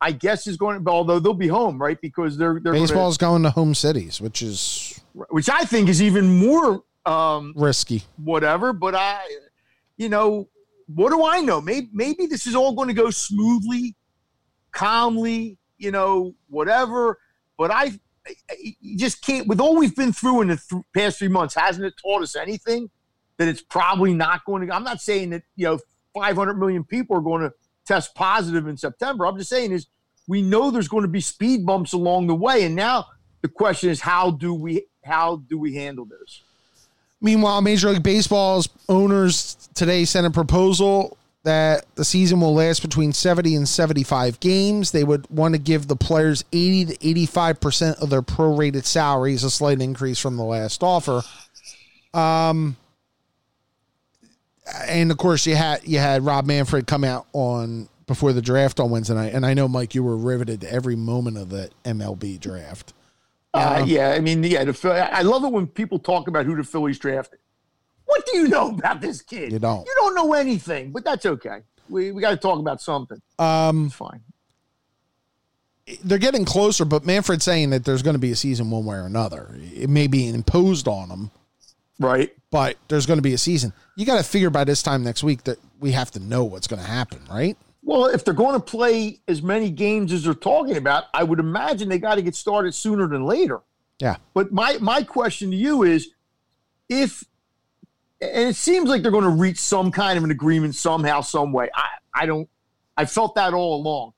[0.00, 0.90] I guess is going to.
[0.90, 1.98] Although they'll be home, right?
[2.00, 6.02] Because they're they're gonna- baseball's going to home cities, which is which I think is
[6.02, 8.02] even more um, risky.
[8.16, 8.72] whatever.
[8.72, 9.20] But I,
[9.96, 10.48] you know,
[10.94, 11.60] what do I know?
[11.60, 13.94] Maybe maybe this is all going to go smoothly,
[14.72, 17.18] calmly, you know, whatever.
[17.56, 19.46] But I, I just can't.
[19.46, 22.36] With all we've been through in the th- past three months, hasn't it taught us
[22.36, 22.90] anything?
[23.38, 24.74] That it's probably not going to.
[24.74, 25.78] I'm not saying that you know
[26.14, 27.52] 500 million people are going to
[27.86, 29.26] test positive in September.
[29.26, 29.86] I'm just saying is
[30.28, 33.06] we know there's going to be speed bumps along the way, and now
[33.42, 36.42] the question is how do we how do we handle this?
[37.20, 43.12] Meanwhile, Major League Baseball's owners today sent a proposal that the season will last between
[43.12, 44.90] 70 and 75 games.
[44.90, 49.50] They would want to give the players 80 to 85% of their prorated salaries, a
[49.50, 51.22] slight increase from the last offer.
[52.12, 52.76] Um,
[54.86, 58.80] and of course, you had you had Rob Manfred come out on before the draft
[58.80, 61.70] on Wednesday night, and I know Mike, you were riveted to every moment of the
[61.84, 62.92] MLB draft.
[63.52, 66.64] Uh, yeah, I mean, yeah, the, I love it when people talk about who the
[66.64, 67.38] Phillies drafted.
[68.04, 69.52] What do you know about this kid?
[69.52, 69.86] You don't.
[69.86, 71.60] You don't know anything, but that's okay.
[71.88, 73.20] We we got to talk about something.
[73.38, 74.22] Um, It's fine.
[76.02, 78.96] they're getting closer, but Manfred's saying that there's going to be a season one way
[78.96, 79.54] or another.
[79.74, 81.30] It may be imposed on them,
[81.98, 82.32] Right.
[82.54, 83.72] But there's going to be a season.
[83.96, 86.68] You got to figure by this time next week that we have to know what's
[86.68, 87.56] going to happen, right?
[87.82, 91.40] Well, if they're going to play as many games as they're talking about, I would
[91.40, 93.62] imagine they got to get started sooner than later.
[93.98, 94.18] Yeah.
[94.34, 96.10] But my my question to you is,
[96.88, 97.24] if
[98.20, 101.52] and it seems like they're going to reach some kind of an agreement somehow, some
[101.52, 101.70] way.
[101.74, 102.48] I I don't.
[102.96, 104.12] I felt that all along.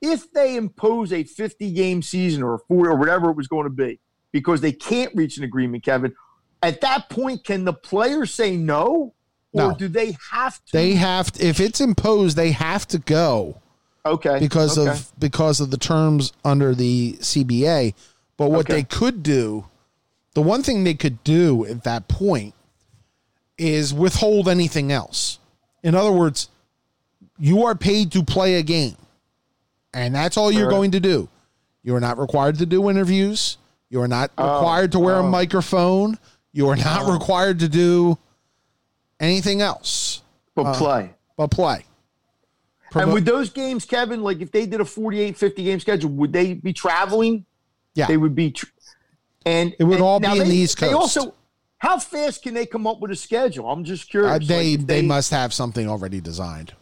[0.00, 3.64] If they impose a 50 game season or a 40 or whatever it was going
[3.64, 3.98] to be,
[4.30, 6.14] because they can't reach an agreement, Kevin,
[6.62, 9.14] at that point, can the players say no,
[9.52, 9.74] or No.
[9.74, 10.72] do they have to?
[10.72, 13.56] They have to, if it's imposed, they have to go
[14.04, 14.90] okay because okay.
[14.90, 17.94] of because of the terms under the CBA.
[18.36, 18.74] But what Okay.
[18.74, 19.66] they could do,
[20.34, 22.54] the one thing they could do at that point
[23.58, 25.38] is withhold anything else.
[25.82, 26.48] In other words,
[27.38, 28.96] you are paid to play a game,
[29.92, 30.70] and that's all you're Right.
[30.74, 31.28] going to do.
[31.82, 33.58] You are not required to do interviews.
[33.90, 35.28] You are not Oh, required to wear a oh.
[35.28, 36.18] microphone.
[36.52, 38.18] You are not required to do
[39.20, 40.22] anything else
[40.54, 41.10] but uh, play.
[41.36, 41.84] but play.
[42.94, 46.32] And with those games, Kevin, like if they did a 48, 50 game schedule, would
[46.32, 47.46] they be traveling?
[47.94, 48.06] Yeah.
[48.06, 48.50] They would be.
[48.50, 48.66] Tr-
[49.46, 51.16] and It would and all be in they, the East They Coast.
[51.16, 51.34] also,
[51.78, 53.66] how fast can they come up with a schedule?
[53.70, 54.46] I'm just Uh, curious.
[54.46, 56.74] they, Like, if they must have something already designed.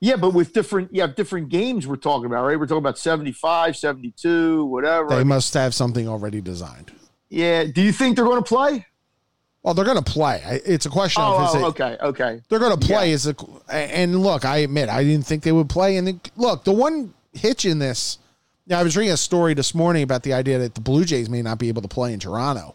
[0.00, 2.58] Yeah, but with different, you have different games we're talking about, right?
[2.58, 5.10] We're talking about 75, 72, whatever.
[5.10, 6.90] They must have something already designed.
[7.30, 7.64] Yeah.
[7.64, 8.86] Do you think they're going to play?
[9.62, 10.42] Well, they're going to play.
[10.64, 12.40] It's a question of oh, is Oh, it, oh, okay, okay.
[12.48, 13.12] they're going to play.
[13.12, 13.34] Is a,
[13.70, 15.96] and look, I admit I didn't think they would play.
[15.98, 18.18] And then, look, the one hitch in this.
[18.66, 21.28] Now, I was reading a story this morning about the idea that the Blue Jays
[21.28, 22.74] may not be able to play in Toronto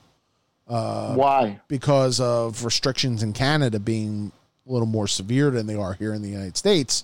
[0.67, 1.59] uh, Why?
[1.69, 4.31] because of restrictions in Canada being
[4.67, 7.03] a little more severe than they are here in the United States.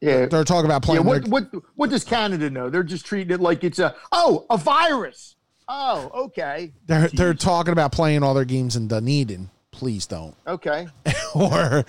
[0.00, 0.26] Yeah.
[0.26, 1.06] They're talking about Yeah, playing.
[1.06, 1.30] what, their-
[1.60, 2.70] what what does Canada know?
[2.70, 5.34] They're just treating it like it's a oh a virus.
[5.68, 9.50] Oh, okay, they're they're talking about playing all their games in Dunedin.
[9.70, 10.34] Please don't.
[10.46, 10.88] okay.
[11.34, 11.84] or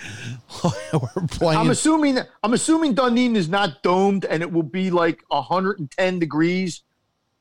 [0.94, 1.60] or playing.
[1.60, 6.84] I'm assuming I'm assuming Dunedin is not domed and it will be like 110 degrees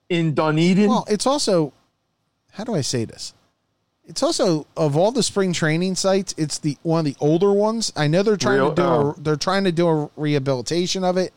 [0.08, 0.88] in Dunedin.
[0.88, 1.72] Well, it's also
[2.52, 3.34] how do I say this?
[4.04, 7.92] It's also of all the spring training sites, it's the one of the older ones.
[7.94, 9.14] I know they're trying Real- to do oh.
[9.18, 11.34] a, they're trying to do a rehabilitation of it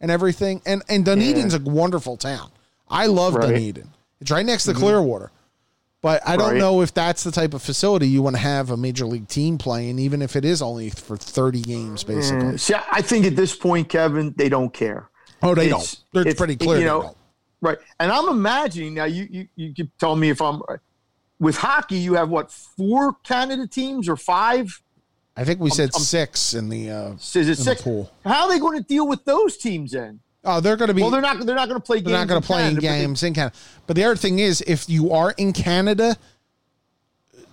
[0.00, 0.62] and everything.
[0.66, 2.50] And and Dunedin's a wonderful town.
[2.88, 3.48] I love Right.
[3.50, 3.90] Dunedin.
[4.20, 5.30] It's right next to Clearwater.
[6.00, 6.58] But I don't Right.
[6.58, 9.58] know if that's the type of facility you want to have a major league team
[9.58, 12.56] playing, even if it is only for 30 games, basically.
[12.58, 15.08] See, I think at this point, Kevin, they don't care.
[15.42, 16.20] Oh, they It's- don't.
[16.20, 16.78] It's- pretty clear.
[16.78, 17.14] you know.
[17.60, 17.78] Right.
[17.98, 20.62] And I'm imagining now you you you could tell me if I'm
[21.40, 24.80] with hockey, you have what, four Canada teams or five?
[25.36, 27.82] I think we said I'm- six in the uh, Is it in the six?
[27.82, 28.10] pool.
[28.24, 30.20] How are they going to deal with those teams then?
[30.44, 31.02] Oh, they're going to be.
[31.02, 31.44] Well, they're not.
[31.44, 32.00] They're not going to play.
[32.00, 33.54] they're not going to play Canada, but they- games in Canada.
[33.86, 36.16] But the other thing is, if you are in Canada,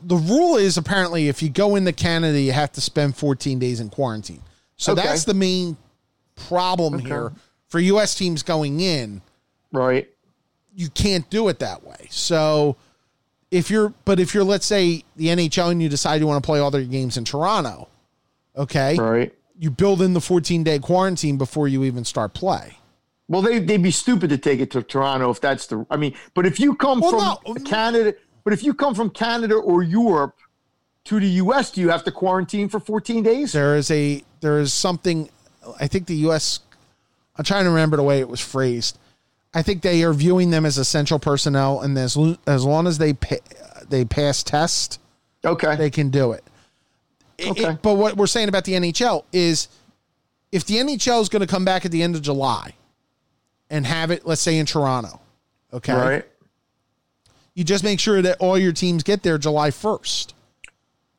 [0.03, 3.79] the rule is apparently if you go into Canada, you have to spend 14 days
[3.79, 4.41] in quarantine.
[4.77, 5.01] So Okay.
[5.03, 5.77] that's the main
[6.35, 7.31] problem here
[7.69, 8.13] for U.S.
[8.15, 9.21] teams going in.
[9.71, 10.07] Right.
[10.75, 12.07] You can't do it that way.
[12.11, 12.75] So
[13.49, 16.45] if you're, but if you're, let's say the NHL and you decide you want to
[16.45, 17.87] play all their games in Toronto,
[18.55, 19.33] okay, Right.
[19.57, 22.77] You build in the 14 day quarantine before you even start play.
[23.27, 25.85] Well, they they'd be stupid to take it to Toronto if that's the.
[25.89, 27.63] I mean, but if you come Well, from no.
[27.63, 30.35] Canada, but if you come from Canada or Europe
[31.05, 33.51] to the U.S., do you have to quarantine for 14 days?
[33.51, 35.29] there is a there is something
[35.79, 36.59] i think the us
[37.37, 38.99] i'm trying to remember the way it was phrased
[39.55, 43.13] i think they are viewing them as essential personnel and as, as long as they
[43.13, 43.35] pa-
[43.89, 44.99] they pass test
[45.43, 45.75] Okay.
[45.75, 46.43] they can do it.
[47.43, 47.71] Okay.
[47.71, 49.67] it- but what we're saying about the nhl is
[50.51, 52.73] if the nhl is going to come back at the end of july
[53.69, 55.19] and have it let's say in toronto
[55.73, 56.25] okay Right.
[57.53, 60.33] you just make sure that all your teams get there July 1st.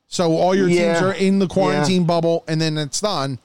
[0.07, 3.39] So all your teams are in the quarantine bubble and then it's done.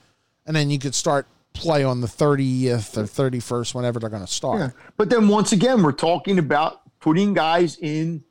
[0.46, 4.32] And then you could start play on the 30th or 31st, whenever they're going to
[4.32, 4.60] start.
[4.60, 4.70] Yeah.
[4.98, 8.24] But then once again, we're talking about putting guys in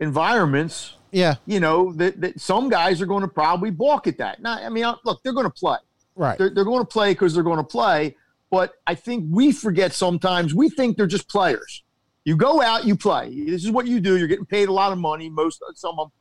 [0.00, 0.94] environments.
[1.12, 1.36] Yeah.
[1.46, 4.40] You know that, that some guys are going to probably balk at that.
[4.42, 5.78] Now, I mean, uh, look, they're going to play.
[6.16, 6.36] Right.
[6.38, 8.16] They're, they're going to play because they're going to play.
[8.50, 10.54] But I think we forget sometimes.
[10.54, 11.82] We think they're just players.
[12.24, 13.44] You go out, you play.
[13.46, 14.18] This is what you do.
[14.18, 15.30] You're getting paid a lot of money.
[15.30, 16.12] Most some of them,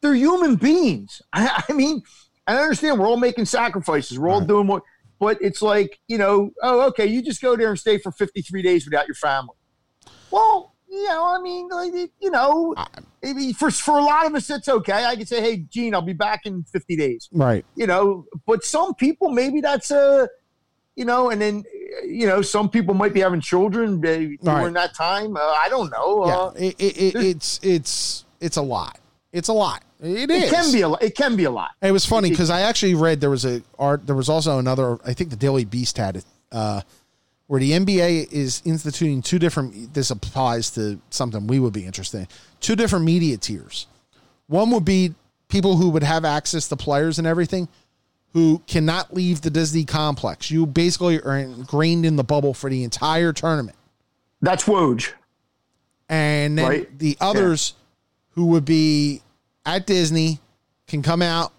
[0.00, 1.22] they're human beings.
[1.32, 2.02] I, I mean,
[2.46, 4.18] I understand we're all making sacrifices.
[4.18, 4.48] We're all Right.
[4.48, 4.82] doing what,
[5.20, 8.62] but it's like you know, oh, okay, you just go there and stay for 53
[8.62, 9.54] days without your family.
[10.30, 13.07] Well, you know, I mean, like, you know, maybe
[13.58, 15.04] for for a lot of us, it's okay.
[15.04, 17.64] I can say, hey, Gene, I'll be back in 50 days right.
[17.76, 20.28] you know but some people maybe that's a
[20.96, 21.64] you know and then
[22.06, 24.72] you know some people might be having children during Right.
[24.74, 26.36] that time uh, i don't know Yeah.
[26.36, 28.98] uh, It, it, it, it's, it's, it's a lot.
[29.32, 29.82] It's a lot.
[30.00, 30.44] It is.
[30.44, 32.60] it can be a lot it can be a lot It was funny because I
[32.62, 34.06] actually read there was a art.
[34.06, 34.98] There was also another.
[35.04, 36.80] I think the Daily Beast had it, uh,
[37.48, 39.92] where the NBA is instituting two different.
[39.94, 42.28] This applies to something we would be interested in.
[42.60, 43.86] Two different media tiers.
[44.46, 45.14] One would be
[45.48, 47.68] people who would have access to players and everything,
[48.34, 50.50] who cannot leave the Disney complex.
[50.50, 53.74] You basically are ingrained in the bubble for the entire tournament
[54.40, 55.12] that's woj
[56.08, 56.98] and then Right.
[56.98, 57.74] the others
[58.30, 59.20] who would be
[59.66, 60.38] at Disney
[60.86, 61.52] can come out,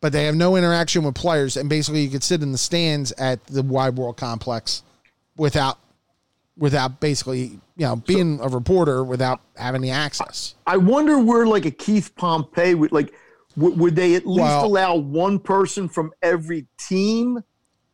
[0.00, 3.12] but they have no interaction with players, and basically you could sit in the stands
[3.12, 4.82] at the Wide World Complex
[5.38, 5.78] without
[6.58, 7.44] without basically
[7.76, 10.54] you know being a reporter without having the access.
[10.66, 13.14] i wonder where like a keith pompey would like
[13.56, 17.38] w- would they at least Well- allow one person from every team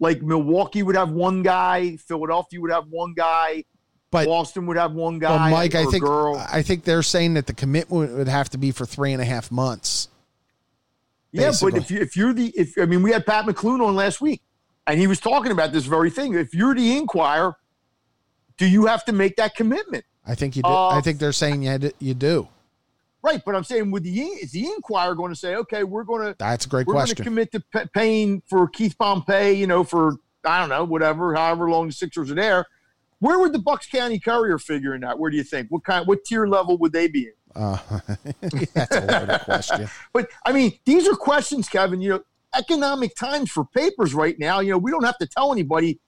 [0.00, 3.64] like milwaukee would have one guy philadelphia would have one guy
[4.10, 6.42] But boston would have one but guy Mike, I think girl.
[6.50, 9.24] I think they're saying that the commitment would have to be for three and a
[9.26, 10.08] half months.
[11.32, 11.72] Yeah, basically.
[11.72, 14.20] but if you if you're the if I mean we had Pat McLoone on last
[14.20, 14.40] week,
[14.86, 16.34] and he was talking about this very thing.
[16.34, 17.54] If you're the Inquirer,
[18.56, 20.04] do you have to make that commitment?
[20.26, 20.68] I think you do.
[20.68, 22.48] Uh, I think they're saying you, to- you do.
[23.22, 26.26] Right, but I'm saying with the is the Inquirer going to say, okay, we're going
[26.26, 27.24] to That's a great we're going to question.
[27.24, 31.70] commit to pa- paying for Keith Pompey, you know, for I don't know, whatever, however
[31.70, 32.66] long the Sixers are there.
[33.20, 35.18] Where would the Bucks County Courier figure in that?
[35.18, 35.68] Where do you think?
[35.70, 36.06] What kind?
[36.06, 37.32] What tier level would they be in?
[37.56, 37.78] Uh,
[38.74, 39.88] that's a loaded question.
[40.12, 42.02] But I mean, these are questions, Kevin.
[42.02, 42.20] You know,
[42.56, 44.60] economic times for papers right now.
[44.60, 45.98] You know, we don't have to tell anybody.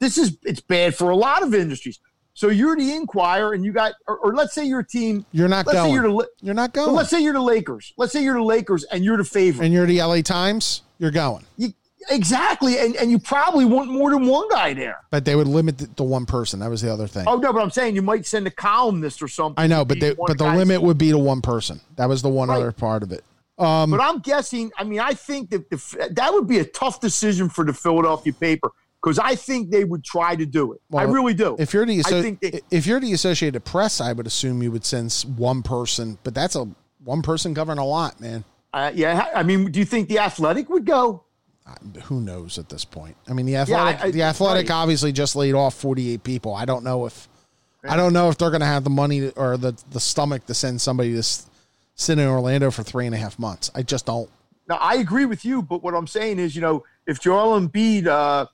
[0.00, 2.00] This is it's bad for a lot of industries.
[2.36, 5.24] So you're the Inquirer, and you got, or, or let's say you're a team.
[5.30, 5.94] You're not Let's say going.
[5.94, 6.92] you're the, You're not going.
[6.92, 7.92] let's say you're the Lakers.
[7.96, 9.64] Let's say you're the Lakers, and you're the favorite.
[9.64, 11.44] and you're the LA Times, you're going.
[11.56, 11.68] You,
[12.10, 14.98] exactly, and and you probably want more than one guy there.
[15.10, 16.58] But they would limit it to one person.
[16.60, 17.24] That was the other thing.
[17.28, 19.62] Oh no, but I'm saying you might send a columnist or something.
[19.62, 21.80] I know, but they, but the limit would be to one person.
[21.96, 22.56] That was the one Right.
[22.56, 23.24] other part of it.
[23.58, 24.72] Um, But I'm guessing.
[24.78, 28.32] I mean, I think that the, that would be a tough decision for the Philadelphia
[28.32, 28.70] paper
[29.02, 30.80] because I think they would try to do it.
[30.94, 31.56] I really do.
[31.58, 32.02] if you're the
[32.40, 36.18] they- if you're the Associated Press, I would assume you would send one person.
[36.24, 36.66] But that's a
[37.04, 38.44] one person covering a lot, man.
[38.72, 41.22] Uh, yeah, I mean, do you think the Athletic would go?
[42.04, 43.16] Who knows at this point?
[43.28, 44.74] I mean, the athletic, I- the athletic right.
[44.74, 46.54] obviously just laid off 48 people.
[46.54, 47.28] I don't know if,
[47.88, 50.44] I don't know if they're going to have the money to- or the the stomach
[50.46, 51.46] to send somebody to s-
[51.94, 53.70] sit in Orlando for three and a half months.
[53.74, 54.30] I just don't.
[54.68, 58.06] Now, I agree with you, but what I'm saying is, you know, if Joel Embiid,
[58.06, 58.46] uh,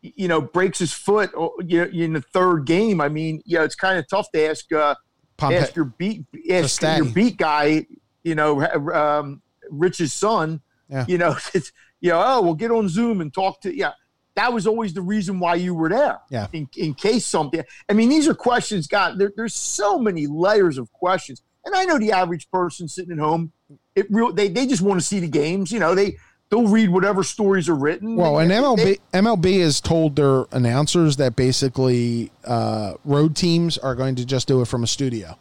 [0.00, 3.64] you know, breaks his foot or, you know, in the third game, I mean, yeah,
[3.64, 4.94] it's kind of tough to ask uh,
[5.36, 7.86] Pompe- ask your beat ask your beat guy,
[8.22, 8.62] you know,
[8.92, 11.04] um, Rich's son, Yeah.
[11.08, 13.92] You know, it's you know, oh, we'll get on Zoom and talk to yeah.
[14.36, 16.18] That was always the reason why you were there.
[16.28, 16.48] Yeah.
[16.52, 17.62] In, in case something.
[17.88, 18.88] I mean, these are questions.
[18.88, 23.12] God, there, there's so many layers of questions, and I know the average person sitting
[23.12, 23.52] at home,
[23.94, 25.70] it real they they just want to see the games.
[25.72, 26.16] You know, they
[26.50, 28.16] they'll read whatever stories are written.
[28.16, 28.76] Well, and They- MLB
[29.12, 34.46] they- MLB has told their announcers that basically uh, road teams are going to just
[34.48, 35.38] do it from a studio.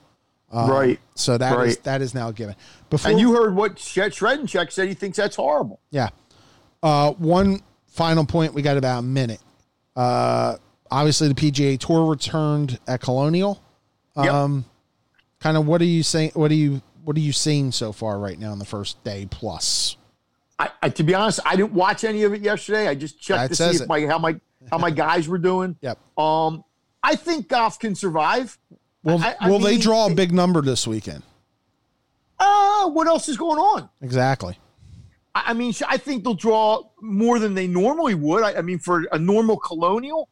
[0.52, 1.00] Um, Right.
[1.16, 1.84] So that is Right.
[1.84, 2.56] that is now given.
[2.90, 4.88] Before and you heard what Shredencheck said.
[4.88, 5.80] He thinks that's horrible.
[5.90, 6.10] Yeah.
[6.84, 8.54] Uh, one final point.
[8.54, 9.40] We got about a minute.
[9.96, 10.58] Uh,
[10.92, 13.62] obviously, the PGA Tour returned at Colonial.
[14.16, 14.28] Yep.
[15.44, 16.32] Kind of what are you saying?
[16.36, 19.28] What are you what are you seeing so far right now in the first day
[19.30, 19.98] plus?
[20.58, 22.88] I, I to be honest, I didn't watch any of it yesterday.
[22.88, 24.40] I just checked That to see if my how my
[24.72, 25.76] how my guys were doing.
[25.82, 26.00] Yep.
[26.18, 26.64] Um,
[27.04, 28.58] I think golf can survive.
[29.04, 31.24] Well, I- I Will they draw a big number this weekend?
[32.40, 33.90] Uh, what else is going on?
[34.02, 34.58] Exactly.
[35.36, 38.44] I, I mean, I think they'll draw more than they normally would.
[38.44, 40.30] I, I mean, for a normal colonial,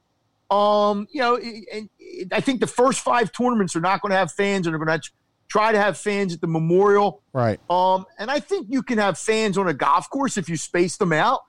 [0.51, 1.89] um, you know, and
[2.31, 4.99] I think the first five tournaments are not going to have fans, and they're going
[4.99, 5.09] to
[5.47, 7.23] try to have fans at the Memorial.
[7.33, 7.59] Right.
[7.69, 10.97] Um, and I think you can have fans on a golf course if you space
[10.97, 11.41] them out.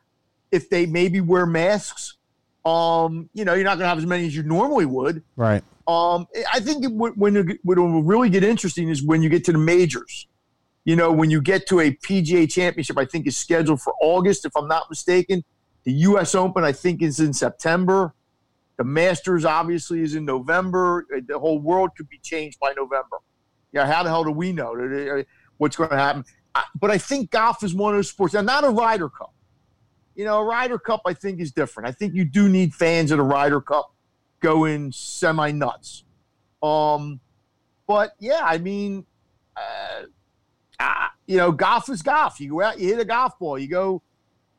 [0.52, 2.16] If they maybe wear masks,
[2.64, 5.22] um, you know, you're not going to have as many as you normally would.
[5.34, 5.64] Right.
[5.88, 9.52] Um, I think it, when it, will really get interesting is when you get to
[9.52, 10.28] the majors.
[10.84, 14.44] You know, when you get to a PGA Championship, I think is scheduled for August,
[14.44, 15.44] if I'm not mistaken.
[15.84, 16.34] The U.S.
[16.34, 18.14] Open, I think, is in September.
[18.82, 21.06] The Masters, obviously, is in November.
[21.14, 23.18] Uh, The whole world could be changed by November.
[23.70, 25.22] Yeah, how the hell do we know uh,
[25.58, 26.24] what's going to happen?
[26.74, 29.32] But I think golf is one of those sports, and not a Ryder Cup.
[30.16, 31.88] You know, a Ryder Cup, I think, is different.
[31.88, 33.94] I think you do need fans at a Ryder Cup
[34.40, 36.02] going semi nuts.
[36.60, 37.20] Um,
[37.86, 39.06] but yeah, I mean,
[39.56, 40.06] uh,
[40.80, 42.40] uh, you know, golf is golf.
[42.40, 44.02] You go out, you hit a golf ball, you go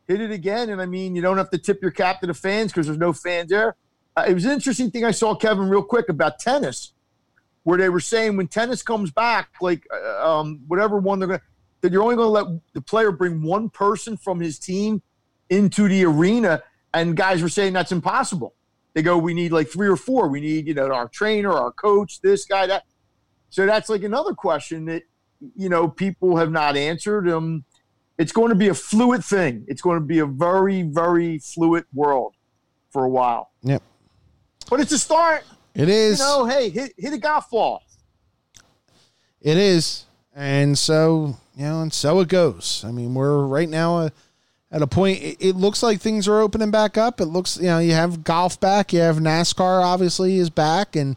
[0.08, 2.34] hit it again, and I mean, you don't have to tip your cap to the
[2.34, 3.76] fans because there's no fans there.
[4.16, 6.94] Uh, it was an interesting thing I saw, Kevin, real quick about tennis,
[7.64, 11.40] where they were saying when tennis comes back, like uh, um, whatever one they're going,
[11.40, 11.46] to
[11.82, 15.02] that you're only going to let the player bring one person from his team
[15.50, 18.56] into the arena, and guys were saying that's impossible.
[18.94, 20.30] They go, we need like three or four.
[20.30, 22.84] We need, you know, our trainer, our coach, this guy, that.
[23.50, 25.04] So that's like another question that
[25.56, 27.30] you know people have not answered.
[27.30, 27.66] Um,
[28.18, 29.66] it's going to be a fluid thing.
[29.68, 32.36] It's going to be a very, very fluid world
[32.92, 33.52] for a while.
[33.64, 33.82] Yep.
[34.70, 35.44] But it's a start.
[35.74, 36.20] It is.
[36.20, 37.84] You know, hey, hit hit a golf ball.
[39.42, 40.06] It is.
[40.36, 42.84] And so, you know, and so it goes.
[42.86, 44.10] I mean, we're right now uh,
[44.74, 47.22] at a point, it, it looks like things are opening back up.
[47.22, 51.16] It looks, you know, you have golf back, you have NASCAR obviously is back and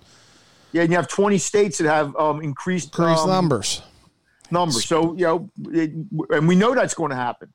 [0.73, 3.81] Yeah, and you have 20 states that have um, increased increased um, numbers.
[4.51, 4.85] numbers.
[4.85, 5.93] So you know, it,
[6.31, 7.51] and we know that's going to happen.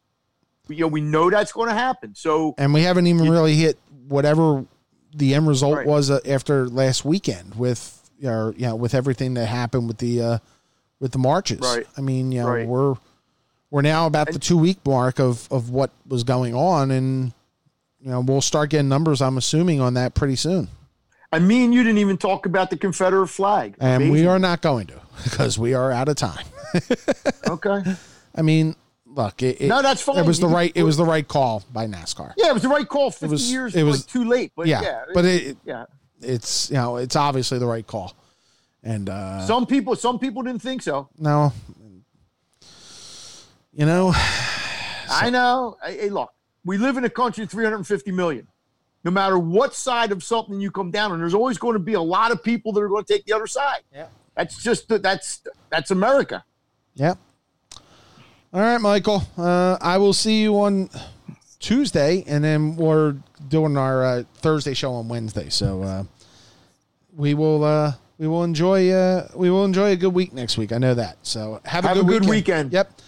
[0.68, 2.16] You know, we know that's going to happen.
[2.16, 3.78] So And we haven't even really hit
[4.08, 4.66] whatever
[5.14, 5.88] the end result Right.
[5.88, 10.22] was uh, after last weekend with, or, you know, with everything that happened with the,
[10.22, 10.38] uh,
[11.00, 11.60] with the marches.
[11.60, 11.86] Right.
[11.98, 12.68] I mean, you know, Right.
[12.68, 12.96] we're,
[13.70, 17.34] we're now about the two week mark of, of what was going on and,
[18.02, 20.68] you know, we'll start getting numbers, I'm assuming, on that pretty soon.
[21.32, 23.76] I mean, you didn't even talk about the Confederate flag.
[23.80, 26.46] And we are not going to because we are out of time.
[27.48, 27.82] okay.
[28.36, 28.76] I mean,
[29.14, 30.18] look, it, it, No, that's fine.
[30.18, 32.34] it was the right it was the right call by NASCAR.
[32.38, 33.12] Yeah, it was the right call.
[33.12, 34.52] Fifty was- years, it it was- was too late.
[34.56, 35.86] But yeah, yeah, but it, yeah.
[36.22, 38.16] it's you know it's obviously the right call,
[38.84, 41.10] and uh, Some people, some people didn't think so.
[41.18, 41.54] no,
[43.74, 44.14] you know,
[45.10, 45.78] I know.
[45.84, 46.32] Hey, hey, look,
[46.66, 48.48] we live in a country of 350 million.
[49.04, 51.94] No matter what side of something you come down on, there's always going to be
[51.94, 53.82] a lot of people that are going to take the other side.
[53.92, 54.06] Yeah.
[54.36, 56.44] That's just that's that's America.
[56.96, 57.16] yeah.
[58.54, 59.24] All right, Michael.
[59.38, 60.90] Uh, I will see you on
[61.60, 63.16] Tuesday, and then we're
[63.48, 65.50] doing our uh, Thursday show on Wednesday.
[65.50, 66.04] So uh,
[67.16, 70.74] we will uh, we will enjoy uh, we will enjoy a good week next week.
[70.74, 71.18] I know that.
[71.24, 72.72] So have a Have good, a good weekend.
[72.72, 72.74] weekend.
[72.74, 73.02] Yep.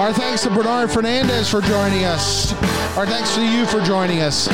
[0.00, 2.54] Our thanks to Bernard Fernandez for joining us.
[2.96, 4.46] Our thanks to you for joining us.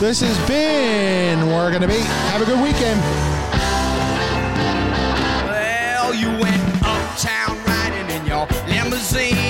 [0.00, 2.00] This has been Working the Beat.
[2.00, 3.00] Have a good weekend.
[9.12, 9.43] Limousine